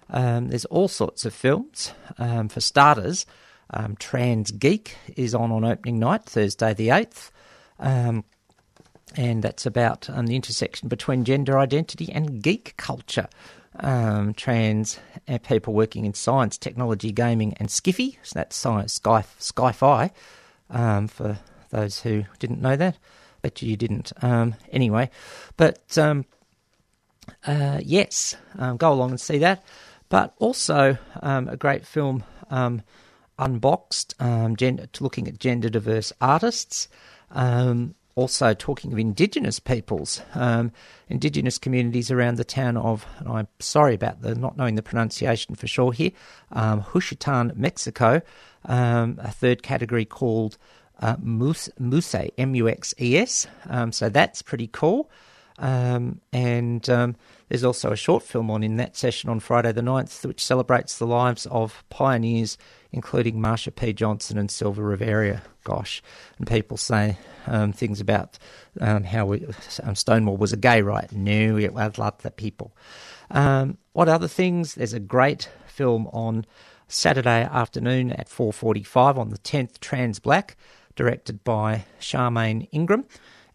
um, 0.09 0.49
there's 0.49 0.67
all 0.67 0.89
sorts 0.89 1.25
of 1.25 1.35
films. 1.35 1.93
Um, 2.19 2.49
for 2.49 2.61
starters, 2.61 3.27
um, 3.71 3.97
Trans 3.97 4.53
Geek 4.53 4.97
is 5.17 5.35
on 5.35 5.51
on 5.51 5.65
opening 5.65 5.99
night, 5.99 6.25
Thursday 6.27 6.75
the 6.75 6.89
8th. 6.89 7.31
And 9.17 9.43
that's 9.43 9.67
about 9.67 10.09
um, 10.11 10.27
the 10.27 10.37
intersection 10.37 10.89
between 10.89 11.25
gender 11.25 11.59
identity 11.59 12.11
and 12.13 12.43
geek 12.43 12.75
culture. 12.77 13.29
Um, 13.81 14.35
trans 14.35 14.99
uh, 15.29 15.39
people 15.39 15.73
working 15.73 16.05
in 16.05 16.13
science, 16.13 16.59
technology, 16.59 17.11
gaming, 17.11 17.55
and 17.55 17.69
skiffy. 17.69 18.19
So 18.23 18.33
that's 18.35 18.55
science, 18.55 18.93
sky, 18.93 19.25
sci-fi. 19.39 20.11
Um, 20.69 21.09
for 21.09 21.39
those 21.71 22.01
who 22.01 22.25
didn't 22.39 22.61
know 22.61 22.77
that, 22.77 22.99
bet 23.41 23.63
you 23.63 23.77
didn't. 23.79 24.13
Um, 24.21 24.57
anyway, 24.71 25.11
but 25.57 25.97
um, 25.97 26.27
uh, 27.47 27.81
yes, 27.83 28.37
um, 28.59 28.77
go 28.77 28.93
along 28.93 29.11
and 29.11 29.21
see 29.21 29.39
that. 29.39 29.65
But 30.11 30.35
also 30.39 30.99
a 31.23 31.57
great 31.57 31.87
film, 31.87 32.25
Unboxed, 33.39 34.15
gender, 34.57 34.87
looking 35.01 35.27
at 35.29 35.39
gender 35.39 35.71
diverse 35.71 36.13
artists. 36.21 36.89
Um, 37.31 37.95
also 38.15 38.55
talking 38.55 38.93
of 38.93 38.99
Indigenous 38.99 39.59
peoples, 39.59 40.23
um, 40.35 40.73
Indigenous 41.09 41.59
communities 41.59 42.11
around 42.11 42.37
the 42.37 42.45
town 42.45 42.77
of, 42.77 43.07
I'm 43.27 43.49
sorry 43.59 43.95
about 43.95 44.23
the 44.23 44.35
not 44.35 44.57
knowing 44.57 44.75
the 44.75 44.83
pronunciation 44.83 45.55
for 45.55 45.67
sure 45.67 45.93
here, 45.93 46.11
um, 46.53 46.81
Mexico, 47.55 48.21
um, 48.67 49.19
a 49.23 49.31
third 49.31 49.63
category 49.63 50.05
called 50.05 50.59
uh, 51.01 51.17
Muse, 51.21 51.69
Muse, 51.79 52.15
M-U-X-E-S. 52.39 53.47
Um, 53.69 53.93
so 53.93 54.09
that's 54.09 54.43
pretty 54.43 54.69
cool. 54.69 55.11
Um, 55.59 56.21
and 56.33 56.89
um, 56.89 57.17
there's 57.53 57.65
also 57.65 57.93
a 57.93 57.97
short 57.97 58.23
film 58.23 58.51
on 58.51 58.63
in 58.63 58.77
that 58.77 58.97
session 58.97 59.29
on 59.29 59.39
Friday 59.39 59.73
the 59.73 59.83
9th, 59.83 60.25
which 60.25 60.43
celebrates 60.43 60.97
the 60.97 61.07
lives 61.07 61.45
of 61.51 61.85
pioneers, 61.91 62.57
including 62.93 63.37
Marsha 63.37 63.77
P. 63.77 63.93
Johnson 63.93 64.39
and 64.39 64.51
Sylvia 64.51 64.85
Rivera. 64.85 65.43
Gosh, 65.63 66.03
and 66.39 66.47
people 66.47 66.79
say 66.79 67.19
um, 67.47 67.75
things 67.75 68.01
about 68.01 68.39
um, 68.81 69.05
how 69.05 69.27
we, 69.27 69.47
um, 69.83 69.95
Stonewall 69.95 70.39
was 70.39 70.55
a 70.55 70.57
gay 70.57 70.81
right. 70.81 71.13
No, 71.13 71.59
it 71.59 71.75
was 71.75 71.99
lots 71.99 72.25
of 72.25 72.35
people. 72.37 72.75
Um, 73.31 73.77
what 73.93 74.09
other 74.09 74.29
things? 74.29 74.75
There's 74.75 74.95
a 74.95 74.99
great 74.99 75.51
film 75.67 76.07
on 76.07 76.47
Saturday 76.89 77.43
afternoon 77.43 78.13
at 78.13 78.31
4:45 78.31 79.19
on 79.19 79.29
the 79.29 79.37
10th, 79.37 79.79
Trans 79.79 80.21
Black, 80.21 80.57
directed 80.97 81.45
by 81.45 81.85
Charmaine 82.01 82.67
Ingram. 82.73 83.05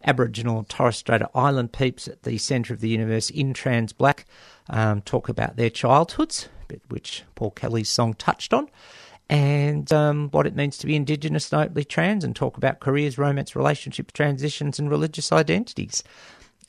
Aboriginal 0.08 0.58
and 0.58 0.68
Torres 0.68 0.96
Strait 0.96 1.20
Island 1.34 1.72
peeps 1.72 2.08
at 2.08 2.22
the 2.22 2.38
centre 2.38 2.72
of 2.72 2.80
the 2.80 2.88
universe 2.88 3.28
in 3.28 3.52
Trans 3.52 3.92
Black 3.92 4.24
um, 4.70 5.02
talk 5.02 5.28
about 5.28 5.56
their 5.56 5.68
childhoods, 5.68 6.48
which 6.88 7.24
Paul 7.34 7.50
Kelly's 7.50 7.90
song 7.90 8.14
touched 8.14 8.54
on, 8.54 8.70
and 9.28 9.92
um, 9.92 10.30
what 10.30 10.46
it 10.46 10.56
means 10.56 10.78
to 10.78 10.86
be 10.86 10.96
Indigenous 10.96 11.52
openly 11.52 11.84
trans, 11.84 12.24
and 12.24 12.34
talk 12.34 12.56
about 12.56 12.80
careers, 12.80 13.18
romance, 13.18 13.54
relationships, 13.54 14.14
transitions, 14.14 14.78
and 14.78 14.88
religious 14.90 15.30
identities. 15.30 16.02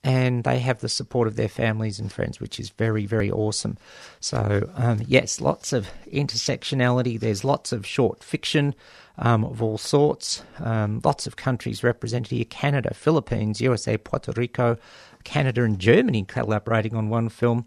And 0.04 0.44
they 0.44 0.60
have 0.60 0.80
the 0.80 0.90
support 0.90 1.28
of 1.28 1.36
their 1.36 1.50
families 1.50 2.00
and 2.00 2.12
friends, 2.12 2.40
which 2.40 2.60
is 2.60 2.70
very, 2.72 3.06
very 3.06 3.32
awesome. 3.32 3.78
So, 4.20 4.70
um, 4.76 5.02
yes, 5.06 5.42
lots 5.42 5.74
of 5.74 5.90
intersectionality. 6.12 7.20
There's 7.20 7.44
lots 7.44 7.72
of 7.72 7.86
short 7.86 8.24
fiction 8.24 8.76
um, 9.20 9.44
of 9.44 9.62
all 9.62 9.78
sorts. 9.78 10.44
Um, 10.60 11.02
lots 11.04 11.28
of 11.28 11.36
countries 11.36 11.84
represented 11.84 12.32
here 12.32 12.46
Canada, 12.46 12.94
Philippines, 12.94 13.62
USA, 13.62 13.98
Puerto 13.98 14.32
Rico, 14.36 14.78
Canada, 15.24 15.64
and 15.64 15.78
Germany 15.78 16.26
collaborating 16.28 16.96
on 16.96 17.10
one 17.10 17.30
film. 17.30 17.66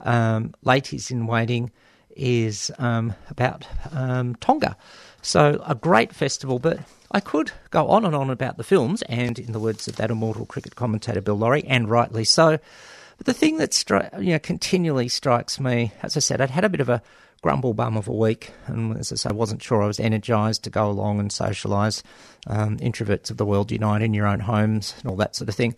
Um, 0.00 0.54
Ladies 0.62 1.10
in 1.10 1.26
Waiting 1.26 1.70
is 2.16 2.70
um, 2.78 3.14
about 3.30 3.66
um, 3.92 4.34
Tonga. 4.36 4.76
So, 5.22 5.62
a 5.66 5.74
great 5.74 6.12
festival, 6.12 6.58
but 6.58 6.80
I 7.10 7.20
could 7.20 7.52
go 7.70 7.88
on 7.88 8.04
and 8.04 8.14
on 8.14 8.30
about 8.30 8.56
the 8.56 8.64
films, 8.64 9.02
and 9.02 9.38
in 9.38 9.52
the 9.52 9.60
words 9.60 9.88
of 9.88 9.96
that 9.96 10.10
immortal 10.10 10.46
cricket 10.46 10.74
commentator 10.74 11.20
Bill 11.20 11.36
Lawry, 11.36 11.64
and 11.64 11.88
rightly 11.88 12.24
so. 12.24 12.58
But 13.16 13.26
the 13.26 13.32
thing 13.32 13.58
that 13.58 13.70
stri- 13.70 14.22
you 14.22 14.32
know 14.32 14.38
continually 14.38 15.08
strikes 15.08 15.60
me, 15.60 15.92
as 16.02 16.16
I 16.16 16.20
said, 16.20 16.40
I'd 16.40 16.50
had 16.50 16.64
a 16.64 16.68
bit 16.68 16.80
of 16.80 16.88
a 16.88 17.02
grumble 17.44 17.74
bum 17.74 17.94
of 17.98 18.08
a 18.08 18.12
week, 18.12 18.52
and 18.68 18.96
as 18.96 19.12
I 19.12 19.16
say, 19.16 19.28
I 19.28 19.34
wasn't 19.34 19.62
sure 19.62 19.82
I 19.82 19.86
was 19.86 20.00
energised 20.00 20.64
to 20.64 20.70
go 20.70 20.88
along 20.88 21.20
and 21.20 21.28
socialise. 21.30 22.02
Um, 22.46 22.78
introverts 22.78 23.30
of 23.30 23.36
the 23.36 23.44
world 23.44 23.70
unite 23.70 24.00
in 24.00 24.14
your 24.14 24.26
own 24.26 24.40
homes 24.40 24.94
and 24.98 25.10
all 25.10 25.16
that 25.16 25.36
sort 25.36 25.50
of 25.50 25.54
thing. 25.54 25.76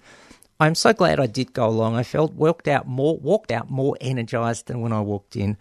I'm 0.61 0.77
so 0.77 0.93
glad 0.93 1.19
I 1.19 1.27
did 1.27 1.53
go 1.53 1.67
along. 1.67 1.97
I 1.97 2.05
felt 2.05 2.35
walked 2.35 2.69
out 2.69 2.87
more 2.87 3.19
walked 3.19 3.51
out 3.51 3.69
more 3.69 3.97
energised 4.01 4.69
than 4.69 4.81
when 4.81 4.93
I 4.93 5.01
walked 5.01 5.35
in. 5.35 5.57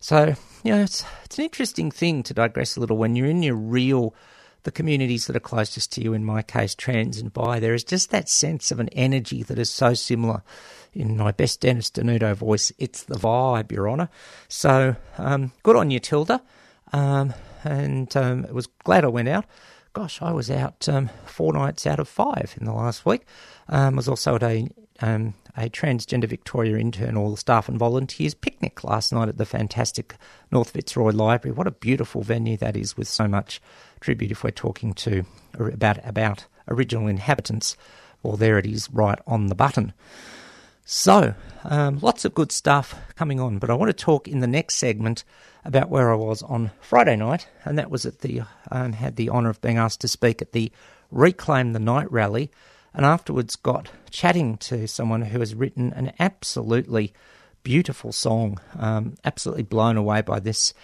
So 0.00 0.34
you 0.64 0.72
know, 0.72 0.82
it's 0.82 1.04
it's 1.24 1.36
an 1.36 1.44
interesting 1.44 1.90
thing 1.90 2.22
to 2.22 2.32
digress 2.32 2.78
a 2.78 2.80
little 2.80 2.96
when 2.96 3.14
you're 3.14 3.26
in 3.26 3.42
your 3.42 3.54
real 3.54 4.14
the 4.62 4.72
communities 4.72 5.26
that 5.26 5.36
are 5.36 5.40
closest 5.40 5.92
to 5.92 6.02
you, 6.02 6.14
in 6.14 6.24
my 6.24 6.40
case, 6.40 6.74
trans 6.74 7.18
and 7.18 7.32
bi, 7.32 7.60
there 7.60 7.74
is 7.74 7.84
just 7.84 8.10
that 8.10 8.28
sense 8.30 8.70
of 8.70 8.80
an 8.80 8.88
energy 8.90 9.42
that 9.42 9.58
is 9.58 9.70
so 9.70 9.92
similar. 9.92 10.42
In 10.92 11.16
my 11.16 11.30
best 11.30 11.60
Dennis 11.60 11.90
Denuto 11.90 12.34
voice, 12.34 12.72
it's 12.78 13.04
the 13.04 13.14
vibe, 13.14 13.70
Your 13.70 13.88
Honour. 13.88 14.08
So, 14.48 14.96
um, 15.18 15.52
good 15.62 15.76
on 15.76 15.90
you, 15.90 16.00
Tilde. 16.00 16.40
Um, 16.92 17.32
and 17.62 18.14
um, 18.16 18.44
it 18.44 18.54
was 18.54 18.66
glad 18.84 19.04
I 19.04 19.08
went 19.08 19.28
out. 19.28 19.44
Gosh, 19.92 20.20
I 20.22 20.32
was 20.32 20.50
out 20.50 20.88
um, 20.88 21.10
four 21.26 21.52
nights 21.52 21.86
out 21.86 22.00
of 22.00 22.08
five 22.08 22.54
in 22.58 22.64
the 22.64 22.72
last 22.72 23.04
week. 23.06 23.26
Um, 23.68 23.94
I 23.94 23.96
was 23.96 24.08
also 24.08 24.36
at 24.36 24.42
a 24.42 24.68
um, 25.00 25.34
a 25.56 25.68
Transgender 25.68 26.28
Victoria 26.28 26.76
intern, 26.76 27.16
all 27.16 27.30
the 27.30 27.36
staff 27.36 27.68
and 27.68 27.78
volunteers 27.78 28.34
picnic 28.34 28.84
last 28.84 29.12
night 29.12 29.28
at 29.28 29.38
the 29.38 29.46
fantastic 29.46 30.14
North 30.50 30.70
Fitzroy 30.70 31.10
Library. 31.10 31.54
What 31.54 31.66
a 31.66 31.72
beautiful 31.72 32.22
venue 32.22 32.56
that 32.58 32.76
is, 32.76 32.96
with 32.96 33.08
so 33.08 33.26
much 33.26 33.60
tribute. 34.00 34.30
If 34.30 34.44
we're 34.44 34.50
talking 34.50 34.92
to 34.94 35.24
about 35.54 36.06
about 36.06 36.46
original 36.68 37.08
inhabitants, 37.08 37.76
well, 38.22 38.36
there 38.36 38.58
it 38.58 38.66
is, 38.66 38.88
right 38.92 39.18
on 39.26 39.46
the 39.46 39.54
button. 39.54 39.92
So, 40.92 41.34
um, 41.62 42.00
lots 42.00 42.24
of 42.24 42.34
good 42.34 42.50
stuff 42.50 42.96
coming 43.14 43.38
on, 43.38 43.60
but 43.60 43.70
I 43.70 43.74
want 43.74 43.90
to 43.90 44.04
talk 44.04 44.26
in 44.26 44.40
the 44.40 44.48
next 44.48 44.74
segment 44.74 45.22
about 45.64 45.88
where 45.88 46.10
I 46.10 46.16
was 46.16 46.42
on 46.42 46.72
Friday 46.80 47.14
night, 47.14 47.46
and 47.64 47.78
that 47.78 47.92
was 47.92 48.04
at 48.06 48.22
the 48.22 48.42
um, 48.72 48.94
had 48.94 49.14
the 49.14 49.30
honour 49.30 49.50
of 49.50 49.60
being 49.60 49.78
asked 49.78 50.00
to 50.00 50.08
speak 50.08 50.42
at 50.42 50.50
the 50.50 50.72
Reclaim 51.12 51.74
the 51.74 51.78
Night 51.78 52.10
rally, 52.10 52.50
and 52.92 53.06
afterwards 53.06 53.54
got 53.54 53.88
chatting 54.10 54.56
to 54.56 54.88
someone 54.88 55.22
who 55.22 55.38
has 55.38 55.54
written 55.54 55.92
an 55.92 56.12
absolutely 56.18 57.12
beautiful 57.62 58.10
song. 58.10 58.58
Um, 58.76 59.14
absolutely 59.24 59.62
blown 59.62 59.96
away 59.96 60.22
by 60.22 60.40
this. 60.40 60.74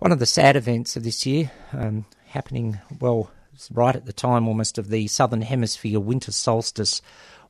One 0.00 0.10
of 0.10 0.18
the 0.18 0.26
sad 0.26 0.56
events 0.56 0.96
of 0.96 1.04
this 1.04 1.24
year, 1.26 1.52
um, 1.72 2.06
happening 2.26 2.80
well 2.98 3.30
right 3.70 3.94
at 3.94 4.06
the 4.06 4.12
time 4.12 4.48
almost 4.48 4.78
of 4.78 4.88
the 4.88 5.06
southern 5.06 5.42
hemisphere 5.42 6.00
winter 6.00 6.32
solstice, 6.32 7.00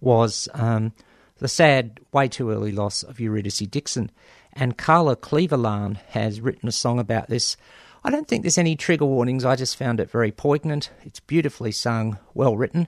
was 0.02 0.50
um, 0.52 0.92
the 1.38 1.48
sad, 1.48 2.00
way 2.12 2.28
too 2.28 2.50
early 2.50 2.72
loss 2.72 3.02
of 3.02 3.20
Eurydice 3.20 3.58
Dixon. 3.58 4.10
And 4.52 4.78
Carla 4.78 5.16
Kleverlaan 5.16 5.96
has 6.10 6.40
written 6.40 6.68
a 6.68 6.72
song 6.72 6.98
about 6.98 7.28
this. 7.28 7.56
I 8.04 8.10
don't 8.10 8.28
think 8.28 8.42
there's 8.42 8.58
any 8.58 8.76
trigger 8.76 9.06
warnings. 9.06 9.44
I 9.44 9.56
just 9.56 9.76
found 9.76 9.98
it 9.98 10.10
very 10.10 10.30
poignant. 10.30 10.90
It's 11.02 11.20
beautifully 11.20 11.72
sung, 11.72 12.18
well 12.34 12.56
written, 12.56 12.86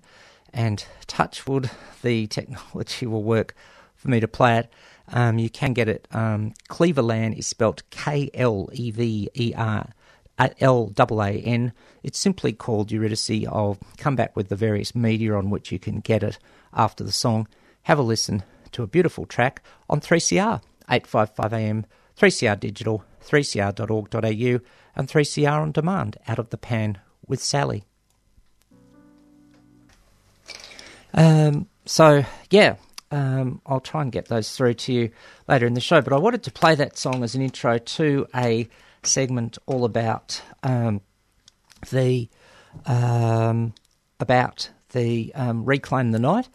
and 0.52 0.84
touchwood, 1.06 1.70
the 2.02 2.26
technology 2.28 3.06
will 3.06 3.22
work 3.22 3.54
for 3.94 4.08
me 4.08 4.20
to 4.20 4.28
play 4.28 4.58
it. 4.58 4.72
Um, 5.08 5.38
you 5.38 5.50
can 5.50 5.72
get 5.72 5.88
it. 5.88 6.06
Um, 6.12 6.54
is 6.80 7.46
spelt 7.46 7.82
K 7.90 8.30
L 8.34 8.68
E 8.72 8.90
V 8.90 9.28
E 9.34 9.54
R 9.56 9.88
L 10.60 10.92
A 10.96 11.20
A 11.20 11.30
N. 11.30 11.72
It's 12.02 12.18
simply 12.18 12.52
called 12.52 12.90
Eurydice. 12.90 13.46
I'll 13.48 13.78
come 13.96 14.16
back 14.16 14.36
with 14.36 14.48
the 14.48 14.56
various 14.56 14.94
media 14.94 15.34
on 15.34 15.50
which 15.50 15.72
you 15.72 15.78
can 15.78 16.00
get 16.00 16.22
it 16.22 16.38
after 16.72 17.04
the 17.04 17.12
song. 17.12 17.48
Have 17.86 18.00
a 18.00 18.02
listen 18.02 18.42
to 18.72 18.82
a 18.82 18.88
beautiful 18.88 19.26
track 19.26 19.62
on 19.88 20.00
3CR, 20.00 20.60
855 20.90 21.52
AM, 21.52 21.86
3CR 22.18 22.58
Digital, 22.58 23.04
3cr.org.au, 23.24 24.60
and 24.96 25.08
3CR 25.08 25.62
On 25.62 25.70
Demand, 25.70 26.16
Out 26.26 26.40
of 26.40 26.50
the 26.50 26.58
Pan 26.58 26.98
with 27.28 27.40
Sally. 27.40 27.84
Um, 31.14 31.68
so, 31.84 32.24
yeah, 32.50 32.74
um, 33.12 33.60
I'll 33.64 33.78
try 33.78 34.02
and 34.02 34.10
get 34.10 34.26
those 34.26 34.50
through 34.50 34.74
to 34.74 34.92
you 34.92 35.10
later 35.46 35.68
in 35.68 35.74
the 35.74 35.80
show. 35.80 36.00
But 36.00 36.12
I 36.12 36.18
wanted 36.18 36.42
to 36.42 36.50
play 36.50 36.74
that 36.74 36.98
song 36.98 37.22
as 37.22 37.36
an 37.36 37.42
intro 37.42 37.78
to 37.78 38.26
a 38.34 38.68
segment 39.04 39.58
all 39.66 39.84
about 39.84 40.42
um, 40.64 41.02
the 41.90 42.28
um, 42.84 43.74
about 44.18 44.70
the 44.90 45.30
um, 45.36 45.64
reclaim 45.64 46.10
the 46.10 46.18
night. 46.18 46.48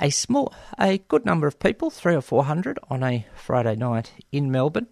A 0.00 0.10
small, 0.10 0.54
a 0.78 0.98
good 0.98 1.24
number 1.24 1.48
of 1.48 1.58
people, 1.58 1.90
three 1.90 2.14
or 2.14 2.20
four 2.20 2.44
hundred, 2.44 2.78
on 2.88 3.02
a 3.02 3.26
Friday 3.34 3.74
night 3.74 4.12
in 4.30 4.50
Melbourne, 4.52 4.86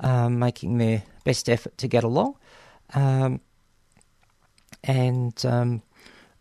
um, 0.00 0.38
making 0.38 0.76
their 0.76 1.02
best 1.24 1.48
effort 1.48 1.78
to 1.78 1.88
get 1.88 2.04
along, 2.04 2.36
um, 2.92 3.40
and 4.84 5.46
um, 5.46 5.82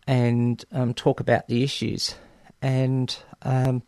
and 0.05 0.65
um, 0.73 0.93
talk 0.93 1.21
about 1.21 1.47
the 1.47 1.63
issues. 1.63 2.15
And 2.62 3.15
um, 3.43 3.84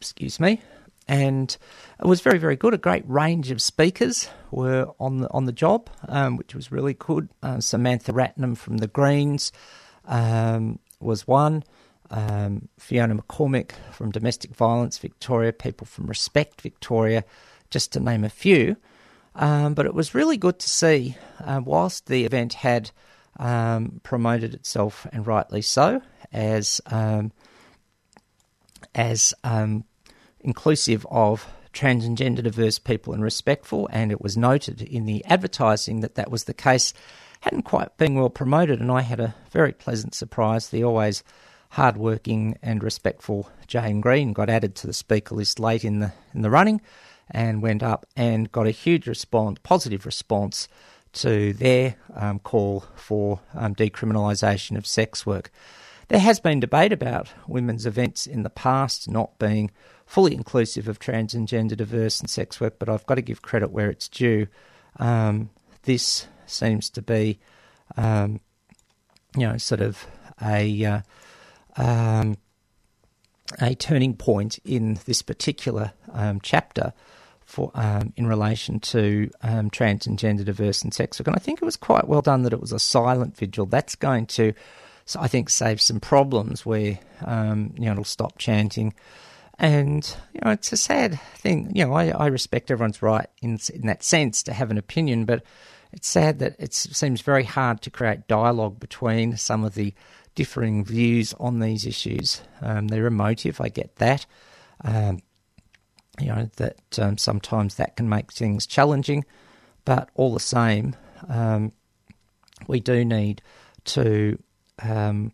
excuse 0.00 0.40
me, 0.40 0.60
and 1.06 1.56
it 2.00 2.06
was 2.06 2.20
very, 2.20 2.38
very 2.38 2.56
good. 2.56 2.74
A 2.74 2.78
great 2.78 3.04
range 3.06 3.52
of 3.52 3.62
speakers 3.62 4.28
were 4.50 4.88
on 4.98 5.18
the 5.18 5.30
on 5.30 5.44
the 5.44 5.52
job, 5.52 5.88
um, 6.08 6.36
which 6.36 6.52
was 6.52 6.72
really 6.72 6.94
good. 6.94 7.28
Uh, 7.44 7.60
Samantha 7.60 8.12
Ratnam 8.12 8.56
from 8.56 8.78
the 8.78 8.88
Greens 8.88 9.52
was 10.98 11.28
one. 11.28 11.62
Um, 12.10 12.68
Fiona 12.78 13.16
McCormack 13.16 13.72
from 13.92 14.10
Domestic 14.10 14.54
Violence 14.54 14.98
Victoria, 14.98 15.52
people 15.52 15.86
from 15.86 16.06
Respect 16.06 16.60
Victoria, 16.60 17.24
just 17.70 17.92
to 17.92 18.00
name 18.00 18.24
a 18.24 18.28
few. 18.28 18.76
Um, 19.34 19.74
but 19.74 19.86
it 19.86 19.94
was 19.94 20.14
really 20.14 20.36
good 20.36 20.58
to 20.60 20.68
see, 20.68 21.16
uh, 21.44 21.60
whilst 21.64 22.06
the 22.06 22.24
event 22.24 22.54
had 22.54 22.90
um, 23.38 24.00
promoted 24.02 24.54
itself, 24.54 25.06
and 25.12 25.26
rightly 25.26 25.62
so, 25.62 26.00
as 26.32 26.80
um, 26.86 27.32
as 28.94 29.34
um, 29.44 29.84
inclusive 30.40 31.06
of 31.10 31.46
trans 31.72 32.06
and 32.06 32.16
gender 32.16 32.40
diverse 32.40 32.78
people 32.78 33.12
and 33.12 33.22
respectful, 33.22 33.88
and 33.92 34.10
it 34.10 34.22
was 34.22 34.36
noted 34.36 34.80
in 34.80 35.04
the 35.04 35.22
advertising 35.26 36.00
that 36.00 36.14
that 36.14 36.30
was 36.30 36.44
the 36.44 36.54
case. 36.54 36.94
Hadn't 37.40 37.62
quite 37.62 37.98
been 37.98 38.14
well 38.14 38.30
promoted, 38.30 38.80
and 38.80 38.90
I 38.90 39.02
had 39.02 39.20
a 39.20 39.34
very 39.50 39.72
pleasant 39.72 40.14
surprise. 40.14 40.70
The 40.70 40.82
always 40.82 41.22
hardworking 41.70 42.58
and 42.62 42.82
respectful 42.82 43.50
Jane 43.66 44.00
Green 44.00 44.32
got 44.32 44.48
added 44.48 44.74
to 44.76 44.86
the 44.86 44.92
speaker 44.92 45.34
list 45.34 45.58
late 45.58 45.84
in 45.84 46.00
the 46.00 46.12
in 46.34 46.42
the 46.42 46.50
running, 46.50 46.80
and 47.30 47.62
went 47.62 47.82
up 47.82 48.06
and 48.16 48.50
got 48.52 48.66
a 48.66 48.70
huge 48.70 49.06
response, 49.06 49.58
positive 49.62 50.06
response 50.06 50.68
to 51.12 51.52
their 51.54 51.96
um, 52.14 52.38
call 52.38 52.84
for 52.94 53.40
um, 53.54 53.74
decriminalisation 53.74 54.76
of 54.76 54.86
sex 54.86 55.24
work. 55.24 55.50
There 56.08 56.20
has 56.20 56.38
been 56.38 56.60
debate 56.60 56.92
about 56.92 57.32
women's 57.48 57.86
events 57.86 58.26
in 58.26 58.42
the 58.42 58.50
past 58.50 59.10
not 59.10 59.38
being 59.38 59.70
fully 60.04 60.34
inclusive 60.34 60.86
of 60.86 60.98
trans 61.00 61.34
and 61.34 61.48
gender 61.48 61.74
diverse 61.74 62.20
and 62.20 62.30
sex 62.30 62.60
work, 62.60 62.78
but 62.78 62.88
I've 62.88 63.06
got 63.06 63.16
to 63.16 63.22
give 63.22 63.42
credit 63.42 63.72
where 63.72 63.90
it's 63.90 64.08
due. 64.08 64.46
Um, 64.98 65.50
this 65.82 66.28
seems 66.46 66.90
to 66.90 67.02
be, 67.02 67.40
um, 67.96 68.40
you 69.36 69.48
know, 69.48 69.56
sort 69.56 69.80
of 69.80 70.06
a 70.40 70.84
uh, 70.84 71.00
um, 71.76 72.36
a 73.60 73.74
turning 73.74 74.14
point 74.14 74.58
in 74.64 74.98
this 75.06 75.22
particular 75.22 75.92
um, 76.12 76.40
chapter 76.42 76.92
for 77.44 77.70
um, 77.74 78.12
in 78.16 78.26
relation 78.26 78.80
to 78.80 79.30
um, 79.42 79.70
trans 79.70 80.06
and 80.06 80.18
gender 80.18 80.42
diverse 80.42 80.82
and 80.82 80.92
sex 80.92 81.18
work. 81.18 81.28
And 81.28 81.36
I 81.36 81.38
think 81.38 81.62
it 81.62 81.64
was 81.64 81.76
quite 81.76 82.08
well 82.08 82.22
done 82.22 82.42
that 82.42 82.52
it 82.52 82.60
was 82.60 82.72
a 82.72 82.78
silent 82.78 83.36
vigil. 83.36 83.66
That's 83.66 83.94
going 83.94 84.26
to, 84.26 84.52
I 85.16 85.28
think, 85.28 85.48
save 85.48 85.80
some 85.80 86.00
problems 86.00 86.66
where 86.66 86.98
um, 87.24 87.72
you 87.78 87.86
know 87.86 87.92
it'll 87.92 88.04
stop 88.04 88.36
chanting. 88.38 88.94
And 89.58 90.04
you 90.34 90.40
know, 90.44 90.50
it's 90.50 90.72
a 90.72 90.76
sad 90.76 91.20
thing. 91.36 91.70
You 91.74 91.86
know, 91.86 91.94
I, 91.94 92.08
I 92.08 92.26
respect 92.26 92.70
everyone's 92.70 93.00
right 93.00 93.28
in 93.40 93.58
in 93.72 93.86
that 93.86 94.02
sense 94.02 94.42
to 94.44 94.52
have 94.52 94.70
an 94.70 94.78
opinion, 94.78 95.24
but 95.24 95.44
it's 95.92 96.08
sad 96.08 96.40
that 96.40 96.56
it 96.58 96.74
seems 96.74 97.20
very 97.22 97.44
hard 97.44 97.80
to 97.82 97.90
create 97.90 98.26
dialogue 98.26 98.80
between 98.80 99.36
some 99.36 99.64
of 99.64 99.74
the 99.74 99.94
differing 100.36 100.84
views 100.84 101.34
on 101.40 101.58
these 101.58 101.84
issues. 101.84 102.42
Um, 102.60 102.86
they're 102.86 103.06
emotive, 103.06 103.60
I 103.60 103.68
get 103.68 103.96
that. 103.96 104.26
Um, 104.84 105.20
you 106.20 106.28
know 106.28 106.48
that 106.56 106.98
um, 106.98 107.18
sometimes 107.18 107.74
that 107.74 107.96
can 107.96 108.08
make 108.08 108.32
things 108.32 108.66
challenging, 108.66 109.24
but 109.84 110.08
all 110.14 110.32
the 110.32 110.40
same, 110.40 110.94
um, 111.28 111.72
we 112.68 112.80
do 112.80 113.04
need 113.04 113.42
to 113.84 114.38
um, 114.82 115.32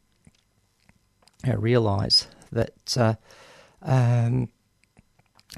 realise 1.45 2.27
that 2.51 2.97
uh, 2.97 3.15
um, 3.83 4.49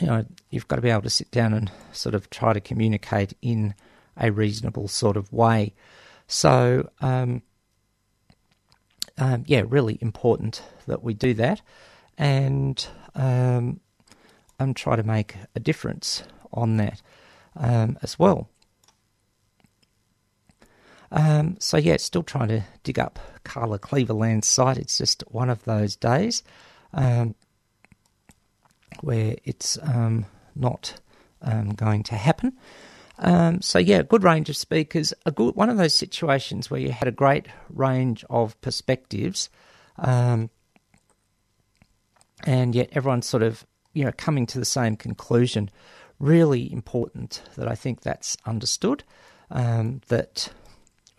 you 0.00 0.06
know 0.06 0.24
you've 0.50 0.68
got 0.68 0.76
to 0.76 0.82
be 0.82 0.90
able 0.90 1.02
to 1.02 1.10
sit 1.10 1.30
down 1.30 1.54
and 1.54 1.70
sort 1.92 2.14
of 2.14 2.28
try 2.30 2.52
to 2.52 2.60
communicate 2.60 3.34
in 3.40 3.74
a 4.16 4.30
reasonable 4.30 4.88
sort 4.88 5.16
of 5.16 5.32
way. 5.32 5.74
So 6.26 6.88
um, 7.00 7.42
um, 9.18 9.44
yeah, 9.46 9.62
really 9.68 9.98
important 10.00 10.62
that 10.86 11.02
we 11.02 11.14
do 11.14 11.34
that, 11.34 11.60
and 12.18 12.86
um, 13.14 13.80
and 14.58 14.76
try 14.76 14.96
to 14.96 15.02
make 15.02 15.36
a 15.54 15.60
difference 15.60 16.24
on 16.52 16.76
that 16.76 17.02
um, 17.56 17.98
as 18.02 18.18
well. 18.18 18.48
Um, 21.12 21.56
so 21.60 21.76
yeah, 21.76 21.96
still 21.98 22.24
trying 22.24 22.48
to 22.48 22.64
dig 22.82 22.98
up 22.98 23.18
Carla 23.44 23.78
Kleverlaan's 23.78 24.48
site. 24.48 24.78
It's 24.78 24.98
just 24.98 25.22
one 25.28 25.48
of 25.48 25.64
those 25.64 25.94
days 25.94 26.42
um, 26.92 27.36
where 29.00 29.36
it's 29.44 29.78
um, 29.82 30.26
not 30.56 31.00
um, 31.40 31.70
going 31.70 32.02
to 32.04 32.16
happen. 32.16 32.56
Um, 33.18 33.60
so 33.60 33.78
yeah, 33.78 34.02
good 34.02 34.24
range 34.24 34.50
of 34.50 34.56
speakers. 34.56 35.14
A 35.24 35.30
good 35.30 35.54
one 35.54 35.70
of 35.70 35.76
those 35.76 35.94
situations 35.94 36.70
where 36.70 36.80
you 36.80 36.90
had 36.90 37.08
a 37.08 37.12
great 37.12 37.46
range 37.70 38.24
of 38.28 38.60
perspectives, 38.60 39.48
um, 39.98 40.50
and 42.44 42.74
yet 42.74 42.90
everyone's 42.92 43.28
sort 43.28 43.42
of 43.42 43.64
you 43.92 44.04
know 44.04 44.12
coming 44.16 44.46
to 44.46 44.58
the 44.58 44.64
same 44.64 44.96
conclusion. 44.96 45.70
Really 46.18 46.72
important 46.72 47.42
that 47.56 47.68
I 47.68 47.74
think 47.74 48.00
that's 48.00 48.36
understood. 48.46 49.04
Um, 49.50 50.00
that 50.08 50.52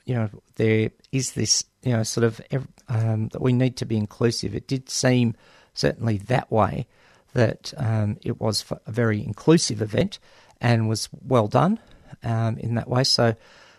you 0.06 0.16
know 0.16 0.30
there 0.56 0.92
is 1.12 1.32
this 1.32 1.64
you 1.84 1.94
know 1.94 2.04
sort 2.04 2.26
of 2.26 2.42
um, 2.90 3.30
that 3.30 3.42
we 3.42 3.54
need 3.54 3.78
to 3.78 3.86
be 3.86 3.98
inclusive. 3.98 4.54
It 4.54 4.68
did 4.68 4.90
seem 4.90 5.36
certainly 5.74 6.18
that 6.18 6.52
way 6.52 6.88
that 7.34 7.74
um, 7.78 8.18
it 8.24 8.40
was 8.40 8.66
a 8.86 8.92
very 8.92 9.24
inclusive 9.24 9.82
event 9.82 10.20
and 10.62 10.90
was 10.90 11.10
well 11.26 11.48
done 11.48 11.80
um, 12.24 12.58
in 12.58 12.76
that 12.76 12.88
way. 12.88 13.04
So 13.04 13.36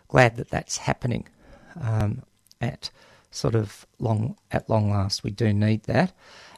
glad 0.09 0.37
that 0.37 0.51
that's 0.51 0.79
happening 0.79 1.27
um, 1.81 2.23
at 2.61 2.91
sort 3.31 3.55
of 3.55 3.87
long 3.99 4.37
at 4.51 4.69
long 4.69 4.91
last. 4.91 5.25
We 5.25 5.31
do 5.31 5.53
need 5.53 5.85
that, 5.85 6.13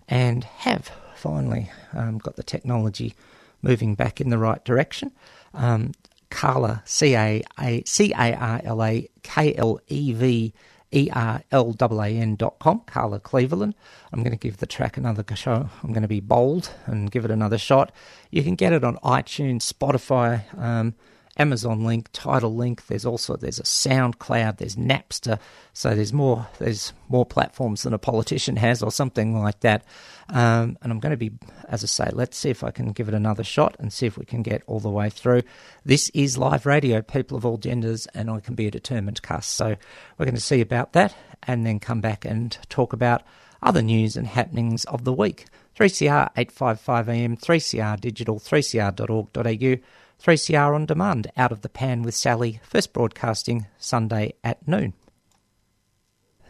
and 0.08 0.44
have 0.44 0.90
finally 1.14 1.70
um, 1.92 2.18
got 2.18 2.36
the 2.36 2.42
technology 2.42 3.14
moving 3.62 3.94
back 3.94 4.20
in 4.20 4.30
the 4.30 4.38
right 4.38 4.64
direction. 4.64 5.12
Um, 5.54 5.92
Carla 6.30 6.82
C 6.84 7.14
A 7.16 7.42
A 7.58 7.82
C 7.84 8.12
A 8.12 8.34
R 8.34 8.60
L 8.64 8.82
A 8.84 9.08
K 9.22 9.54
L 9.54 9.80
E 9.88 10.12
V 10.12 10.52
E 10.90 11.10
R 11.12 11.42
L 11.50 11.76
A 11.80 12.08
N 12.08 12.36
dot 12.36 12.58
com, 12.58 12.80
Carla 12.86 13.20
Kleverlaan. 13.20 13.74
I'm 14.12 14.22
going 14.22 14.32
to 14.32 14.38
give 14.38 14.56
the 14.58 14.66
track 14.66 14.96
another 14.96 15.24
show. 15.36 15.68
I'm 15.82 15.92
going 15.92 16.02
to 16.02 16.08
be 16.08 16.20
bold 16.20 16.70
and 16.86 17.10
give 17.10 17.24
it 17.24 17.30
another 17.30 17.58
shot. 17.58 17.92
You 18.30 18.42
can 18.42 18.54
get 18.54 18.72
it 18.72 18.84
on 18.84 18.96
iTunes, 18.98 19.70
Spotify, 19.70 20.42
um, 20.58 20.94
Amazon 21.38 21.84
link, 21.84 22.08
Tidal 22.12 22.54
link. 22.54 22.86
There's 22.86 23.06
also 23.06 23.36
there's 23.36 23.60
a 23.60 23.64
SoundCloud, 23.64 24.58
there's 24.58 24.76
Napster. 24.76 25.38
So 25.72 25.94
there's 25.94 26.12
more 26.12 26.46
there's 26.58 26.92
more 27.08 27.24
platforms 27.24 27.82
than 27.82 27.94
a 27.94 27.98
politician 27.98 28.56
has, 28.56 28.82
or 28.82 28.90
something 28.90 29.40
like 29.40 29.60
that. 29.60 29.84
Um, 30.30 30.76
and 30.82 30.92
I'm 30.92 31.00
going 31.00 31.12
to 31.12 31.16
be, 31.16 31.32
as 31.68 31.82
I 31.82 31.86
say, 31.86 32.10
let's 32.12 32.36
see 32.36 32.50
if 32.50 32.62
I 32.62 32.70
can 32.70 32.92
give 32.92 33.08
it 33.08 33.14
another 33.14 33.44
shot 33.44 33.76
and 33.78 33.92
see 33.92 34.06
if 34.06 34.18
we 34.18 34.24
can 34.24 34.42
get 34.42 34.62
all 34.66 34.80
the 34.80 34.90
way 34.90 35.08
through. 35.10 35.42
This 35.84 36.10
is 36.10 36.36
live 36.36 36.66
radio, 36.66 37.00
people 37.00 37.36
of 37.36 37.46
all 37.46 37.56
genders, 37.56 38.06
and 38.08 38.28
I 38.28 38.40
can 38.40 38.54
be 38.54 38.66
a 38.66 38.70
determined 38.70 39.22
cuss. 39.22 39.46
So 39.46 39.76
we're 40.18 40.26
going 40.26 40.34
to 40.34 40.40
see 40.40 40.60
about 40.60 40.92
that, 40.92 41.14
and 41.44 41.64
then 41.64 41.80
come 41.80 42.00
back 42.00 42.24
and 42.24 42.56
talk 42.68 42.92
about 42.92 43.22
other 43.62 43.82
news 43.82 44.16
and 44.16 44.26
happenings 44.26 44.84
of 44.86 45.04
the 45.04 45.12
week. 45.12 45.46
3CR 45.78 46.30
855 46.36 47.08
AM, 47.08 47.36
3CR 47.36 48.00
digital, 48.00 48.40
3cr.org.au. 48.40 49.82
3CR 50.22 50.74
on 50.74 50.86
demand, 50.86 51.30
Out 51.36 51.52
of 51.52 51.62
the 51.62 51.68
Pan 51.68 52.02
with 52.02 52.14
Sally, 52.14 52.60
first 52.62 52.92
broadcasting 52.92 53.66
Sunday 53.78 54.34
at 54.42 54.66
noon. 54.66 54.94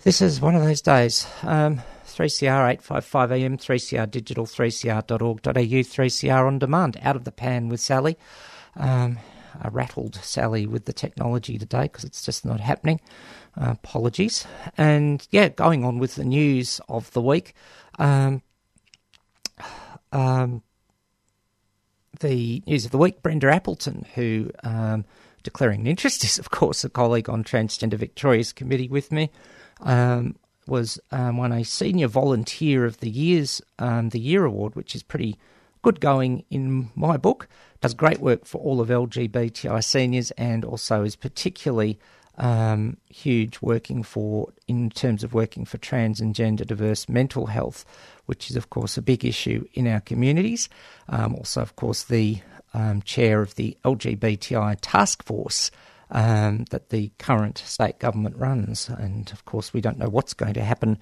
This 0.05 0.23
is 0.23 0.41
one 0.41 0.55
of 0.55 0.63
those 0.63 0.81
days. 0.81 1.27
Um, 1.43 1.83
3CR 2.07 2.71
855 2.71 3.33
AM, 3.33 3.59
3CR 3.59 4.11
digital, 4.11 4.47
3cr.org.au, 4.47 5.53
3CR 5.53 6.47
on 6.47 6.59
demand, 6.59 6.99
Out 7.03 7.17
of 7.17 7.25
the 7.25 7.33
Pan 7.33 7.69
with 7.69 7.81
Sally. 7.81 8.17
Um, 8.77 9.19
I 9.61 9.69
rattled 9.69 10.17
Sally 10.17 10.67
with 10.67 10.85
the 10.85 10.93
technology 10.93 11.59
today 11.59 11.83
because 11.83 12.05
it's 12.05 12.25
just 12.25 12.45
not 12.45 12.61
happening. 12.61 13.01
Uh, 13.61 13.73
apologies. 13.73 14.47
And 14.77 15.27
yeah, 15.31 15.49
going 15.49 15.85
on 15.85 15.99
with 15.99 16.15
the 16.15 16.25
news 16.25 16.81
of 16.89 17.11
the 17.13 17.23
week. 17.23 17.55
Um, 17.99 18.43
um, 20.13 20.63
the 22.21 22.63
news 22.67 22.85
of 22.85 22.91
the 22.91 22.99
week, 22.99 23.23
Brenda 23.23 23.53
Appleton, 23.53 24.07
who 24.15 24.51
um, 24.63 25.05
declaring 25.43 25.81
an 25.81 25.87
interest 25.87 26.25
is, 26.25 26.39
of 26.39 26.51
course, 26.51 26.85
a 26.85 26.91
colleague 26.91 27.29
on 27.29 27.45
Transgender 27.45 27.95
Victoria's 27.95 28.53
committee 28.53 28.89
with 28.89 29.13
me, 29.13 29.31
um, 29.81 30.37
was 30.67 31.01
um, 31.11 31.39
won 31.39 31.53
a 31.53 31.65
Senior 31.65 32.09
Volunteer 32.09 32.85
of 32.85 32.99
the 32.99 33.11
Year's 33.11 33.63
um, 33.79 34.11
the 34.11 34.21
Year 34.21 34.45
Award, 34.45 34.75
which 34.75 34.95
is 34.95 35.03
pretty 35.03 35.39
good 35.83 36.01
going 36.01 36.45
in 36.51 36.91
my 36.95 37.17
book. 37.17 37.49
Does 37.81 37.95
great 37.95 38.19
work 38.19 38.45
for 38.45 38.61
all 38.61 38.81
of 38.81 38.89
LGBTI 38.89 39.83
seniors 39.83 40.31
and 40.33 40.65
also 40.65 41.05
is 41.05 41.17
particularly 41.17 41.99
um, 42.39 42.97
huge 43.09 43.61
working 43.61 44.03
for 44.03 44.53
in 44.67 44.91
terms 44.91 45.25
of 45.25 45.35
working 45.35 45.65
for 45.65 45.79
trans 45.79 46.21
and 46.21 46.35
gender 46.35 46.65
diverse 46.65 47.09
mental 47.09 47.47
health, 47.47 47.85
which 48.27 48.51
is 48.51 48.57
of 48.57 48.71
course 48.71 48.97
a 48.97 49.03
big 49.03 49.25
issue 49.25 49.67
in 49.75 49.87
our 49.87 50.01
communities. 50.01 50.69
Um, 51.09 51.35
also, 51.35 51.61
of 51.61 51.77
course, 51.77 52.05
the 52.05 52.39
um, 52.75 53.03
chair 53.03 53.43
of 53.43 53.55
the 53.57 53.77
LGBTI 53.85 54.79
task 54.81 55.25
force. 55.25 55.71
Um, 56.11 56.65
that 56.71 56.89
the 56.89 57.11
current 57.19 57.59
state 57.59 57.99
government 57.99 58.35
runs, 58.39 58.89
and 58.89 59.31
of 59.31 59.45
course, 59.45 59.75
we 59.75 59.83
don't 59.83 59.99
know 59.99 60.09
what's 60.09 60.33
going 60.33 60.55
to 60.55 60.65
happen 60.65 60.97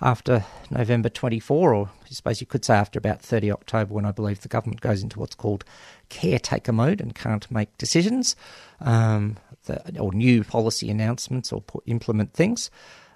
after 0.00 0.46
November 0.70 1.10
24, 1.10 1.74
or 1.74 1.90
I 2.02 2.08
suppose 2.08 2.40
you 2.40 2.46
could 2.46 2.64
say 2.64 2.74
after 2.74 2.98
about 2.98 3.20
30 3.20 3.52
October, 3.52 3.92
when 3.92 4.06
I 4.06 4.12
believe 4.12 4.40
the 4.40 4.48
government 4.48 4.80
goes 4.80 5.02
into 5.02 5.18
what's 5.18 5.34
called 5.34 5.64
caretaker 6.08 6.72
mode 6.72 7.02
and 7.02 7.14
can't 7.14 7.50
make 7.50 7.76
decisions 7.76 8.34
um, 8.80 9.36
the, 9.66 10.00
or 10.00 10.12
new 10.12 10.42
policy 10.42 10.90
announcements 10.90 11.52
or 11.52 11.60
put, 11.60 11.82
implement 11.86 12.32
things. 12.32 12.70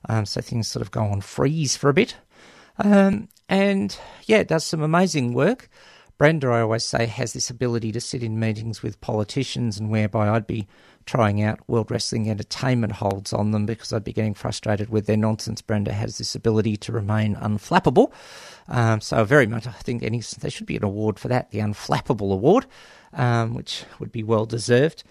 Um, 0.09 0.27
so 0.27 0.41
things 0.41 0.69
sort 0.69 0.83
of 0.83 0.91
go 0.91 1.03
on 1.03 1.21
freeze 1.21 1.77
for 1.77 1.91
a 1.91 1.95
bit. 1.95 2.17
Um, 2.79 3.29
and 3.49 3.97
yeah, 4.27 4.39
it 4.39 4.49
does 4.49 4.65
some 4.65 4.83
amazing 4.83 5.35
work. 5.35 5.69
Brenda, 6.21 6.49
I 6.49 6.61
always 6.61 6.85
say, 6.85 7.07
has 7.07 7.33
this 7.33 7.49
ability 7.49 7.93
to 7.93 8.01
sit 8.01 8.23
in 8.23 8.39
meetings 8.39 8.83
with 8.83 9.01
politicians, 9.01 9.79
and 9.79 9.89
whereby 9.91 10.29
I'd 10.29 10.47
be 10.47 10.69
trying 11.07 11.43
out 11.43 11.67
World 11.67 11.91
Wrestling 11.91 12.29
Entertainment 12.29 12.93
holds 12.93 13.33
on 13.33 13.53
them 13.53 13.65
because 13.65 13.91
I'd 13.91 14.05
be 14.05 14.13
getting 14.13 14.35
frustrated 14.35 14.91
with 14.91 15.07
their 15.07 15.17
nonsense. 15.17 15.63
Brenda 15.63 15.95
has 15.95 16.19
this 16.19 16.35
ability 16.35 16.77
to 16.77 16.93
remain 16.93 17.37
unflappable. 17.37 18.13
Um, 18.69 19.01
so, 19.01 19.25
very 19.25 19.47
much, 19.47 19.67
I 19.67 19.73
think 19.73 20.03
any, 20.03 20.21
there 20.21 20.51
should 20.51 20.67
be 20.67 20.77
an 20.77 20.85
award 20.85 21.19
for 21.19 21.29
that, 21.29 21.53
the 21.53 21.61
Unflappable 21.61 22.33
Award, 22.35 22.67
um, 23.15 23.55
which 23.55 23.85
would 23.99 24.13
be 24.13 24.23
well 24.23 24.45
deserved. 24.45 25.03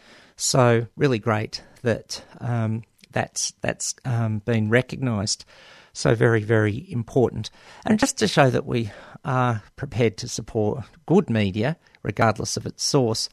So, 0.42 0.88
really 0.96 1.20
great 1.20 1.62
that 1.82 2.24
um, 2.40 2.84
that's, 3.12 3.52
that's 3.60 3.94
um, 4.06 4.40
been 4.40 4.70
recognised. 4.70 5.44
So, 5.92 6.16
very, 6.16 6.44
very 6.44 6.90
important. 6.90 7.50
And 7.86 8.00
just 8.00 8.18
to 8.20 8.28
show 8.30 8.50
that 8.50 8.66
we 8.66 8.90
are 9.26 9.62
prepared 9.76 10.16
to 10.20 10.30
support 10.30 10.86
good 11.08 11.30
media, 11.30 11.76
regardless 12.04 12.56
of 12.56 12.66
its 12.66 12.86
source, 12.86 13.28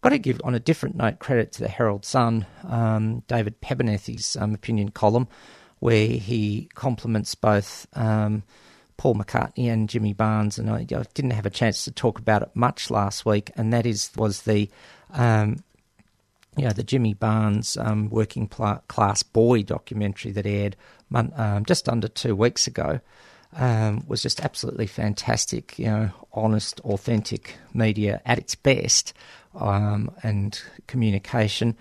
got 0.00 0.10
to 0.10 0.18
give, 0.18 0.40
on 0.44 0.54
a 0.54 0.58
different 0.58 0.96
note, 0.96 1.18
credit 1.18 1.52
to 1.52 1.62
the 1.62 1.68
Herald 1.68 2.06
Sun, 2.06 2.46
um, 2.64 3.22
David 3.28 3.60
Penberthy's 3.60 4.34
um, 4.40 4.54
opinion 4.54 4.92
column, 4.92 5.28
where 5.80 6.06
he 6.06 6.70
compliments 6.74 7.34
both 7.34 7.86
um, 7.92 8.42
Paul 8.96 9.16
McCartney 9.16 9.70
and 9.70 9.90
Jimmy 9.90 10.14
Barnes. 10.14 10.58
And 10.58 10.70
I, 10.70 10.86
I, 10.90 11.04
didn't 11.12 11.32
have 11.32 11.44
a 11.44 11.50
chance 11.50 11.84
to 11.84 11.90
talk 11.90 12.18
about 12.18 12.40
it 12.40 12.50
much 12.54 12.90
last 12.90 13.26
week, 13.26 13.50
and 13.56 13.74
that 13.74 13.84
is 13.84 14.10
was 14.16 14.40
the 14.42 14.70
um, 15.10 15.58
know, 16.64 16.72
the 16.72 16.82
Jimmy 16.82 17.14
Barnes 17.14 17.76
um, 17.76 18.08
Working 18.10 18.48
Pl- 18.48 18.82
Class 18.88 19.22
Boy 19.22 19.62
documentary 19.62 20.32
that 20.32 20.46
aired 20.46 20.76
um, 21.14 21.64
just 21.64 21.88
under 21.88 22.08
two 22.08 22.34
weeks 22.34 22.66
ago 22.66 23.00
um, 23.54 24.04
was 24.06 24.22
just 24.22 24.40
absolutely 24.40 24.86
fantastic. 24.86 25.78
You 25.78 25.86
know, 25.86 26.10
honest, 26.32 26.80
authentic 26.80 27.56
media 27.74 28.20
at 28.24 28.38
its 28.38 28.54
best, 28.54 29.12
um, 29.54 30.10
and 30.22 30.60
communication. 30.86 31.76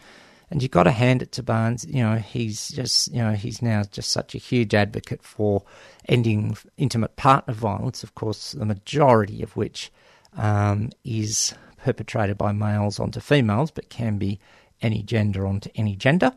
And 0.51 0.61
you've 0.61 0.71
got 0.71 0.83
to 0.83 0.91
hand 0.91 1.21
it 1.21 1.31
to 1.33 1.43
Barnes. 1.43 1.85
You 1.85 2.03
know, 2.03 2.15
he's 2.17 2.69
just, 2.69 3.11
you 3.11 3.21
know, 3.21 3.33
he's 3.33 3.61
now 3.61 3.83
just 3.83 4.11
such 4.11 4.35
a 4.35 4.37
huge 4.37 4.73
advocate 4.75 5.23
for 5.23 5.63
ending 6.07 6.55
intimate 6.77 7.15
partner 7.15 7.53
violence. 7.53 8.03
Of 8.03 8.13
course, 8.15 8.51
the 8.51 8.65
majority 8.65 9.41
of 9.41 9.55
which 9.55 9.91
um, 10.37 10.91
is 11.03 11.55
perpetrated 11.83 12.37
by 12.37 12.51
males 12.51 12.99
onto 12.99 13.19
females, 13.19 13.71
but 13.71 13.89
can 13.89 14.17
be 14.17 14.39
any 14.81 15.03
gender 15.03 15.45
onto 15.45 15.69
any 15.75 15.95
gender. 15.95 16.31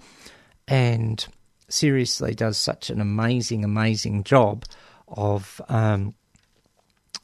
And 0.67 1.27
seriously 1.69 2.35
does 2.35 2.57
such 2.57 2.91
an 2.91 3.01
amazing, 3.01 3.65
amazing 3.65 4.25
job 4.25 4.65
of, 5.07 5.61
um, 5.69 6.15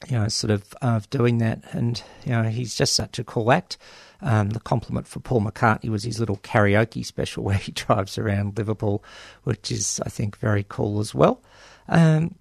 you 0.07 0.17
know, 0.17 0.27
sort 0.27 0.51
of 0.51 0.73
of 0.81 1.09
doing 1.09 1.39
that. 1.39 1.63
And, 1.71 2.01
you 2.25 2.31
know, 2.31 2.43
he's 2.43 2.75
just 2.75 2.95
such 2.95 3.19
a 3.19 3.23
cool 3.23 3.51
act. 3.51 3.77
Um, 4.21 4.51
the 4.51 4.59
compliment 4.59 5.07
for 5.07 5.19
Paul 5.19 5.41
McCartney 5.41 5.89
was 5.89 6.03
his 6.03 6.19
little 6.19 6.37
karaoke 6.37 7.05
special 7.05 7.43
where 7.45 7.57
he 7.57 7.71
drives 7.71 8.17
around 8.17 8.57
Liverpool, 8.57 9.03
which 9.43 9.71
is, 9.71 9.99
I 10.05 10.09
think, 10.09 10.37
very 10.37 10.65
cool 10.67 10.99
as 10.99 11.13
well. 11.13 11.43
Um, 11.87 12.35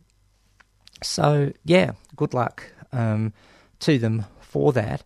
so, 1.03 1.53
yeah, 1.65 1.93
good 2.17 2.33
luck 2.33 2.73
um, 2.93 3.33
to 3.81 3.99
them 3.99 4.25
for 4.41 4.73
that. 4.73 5.05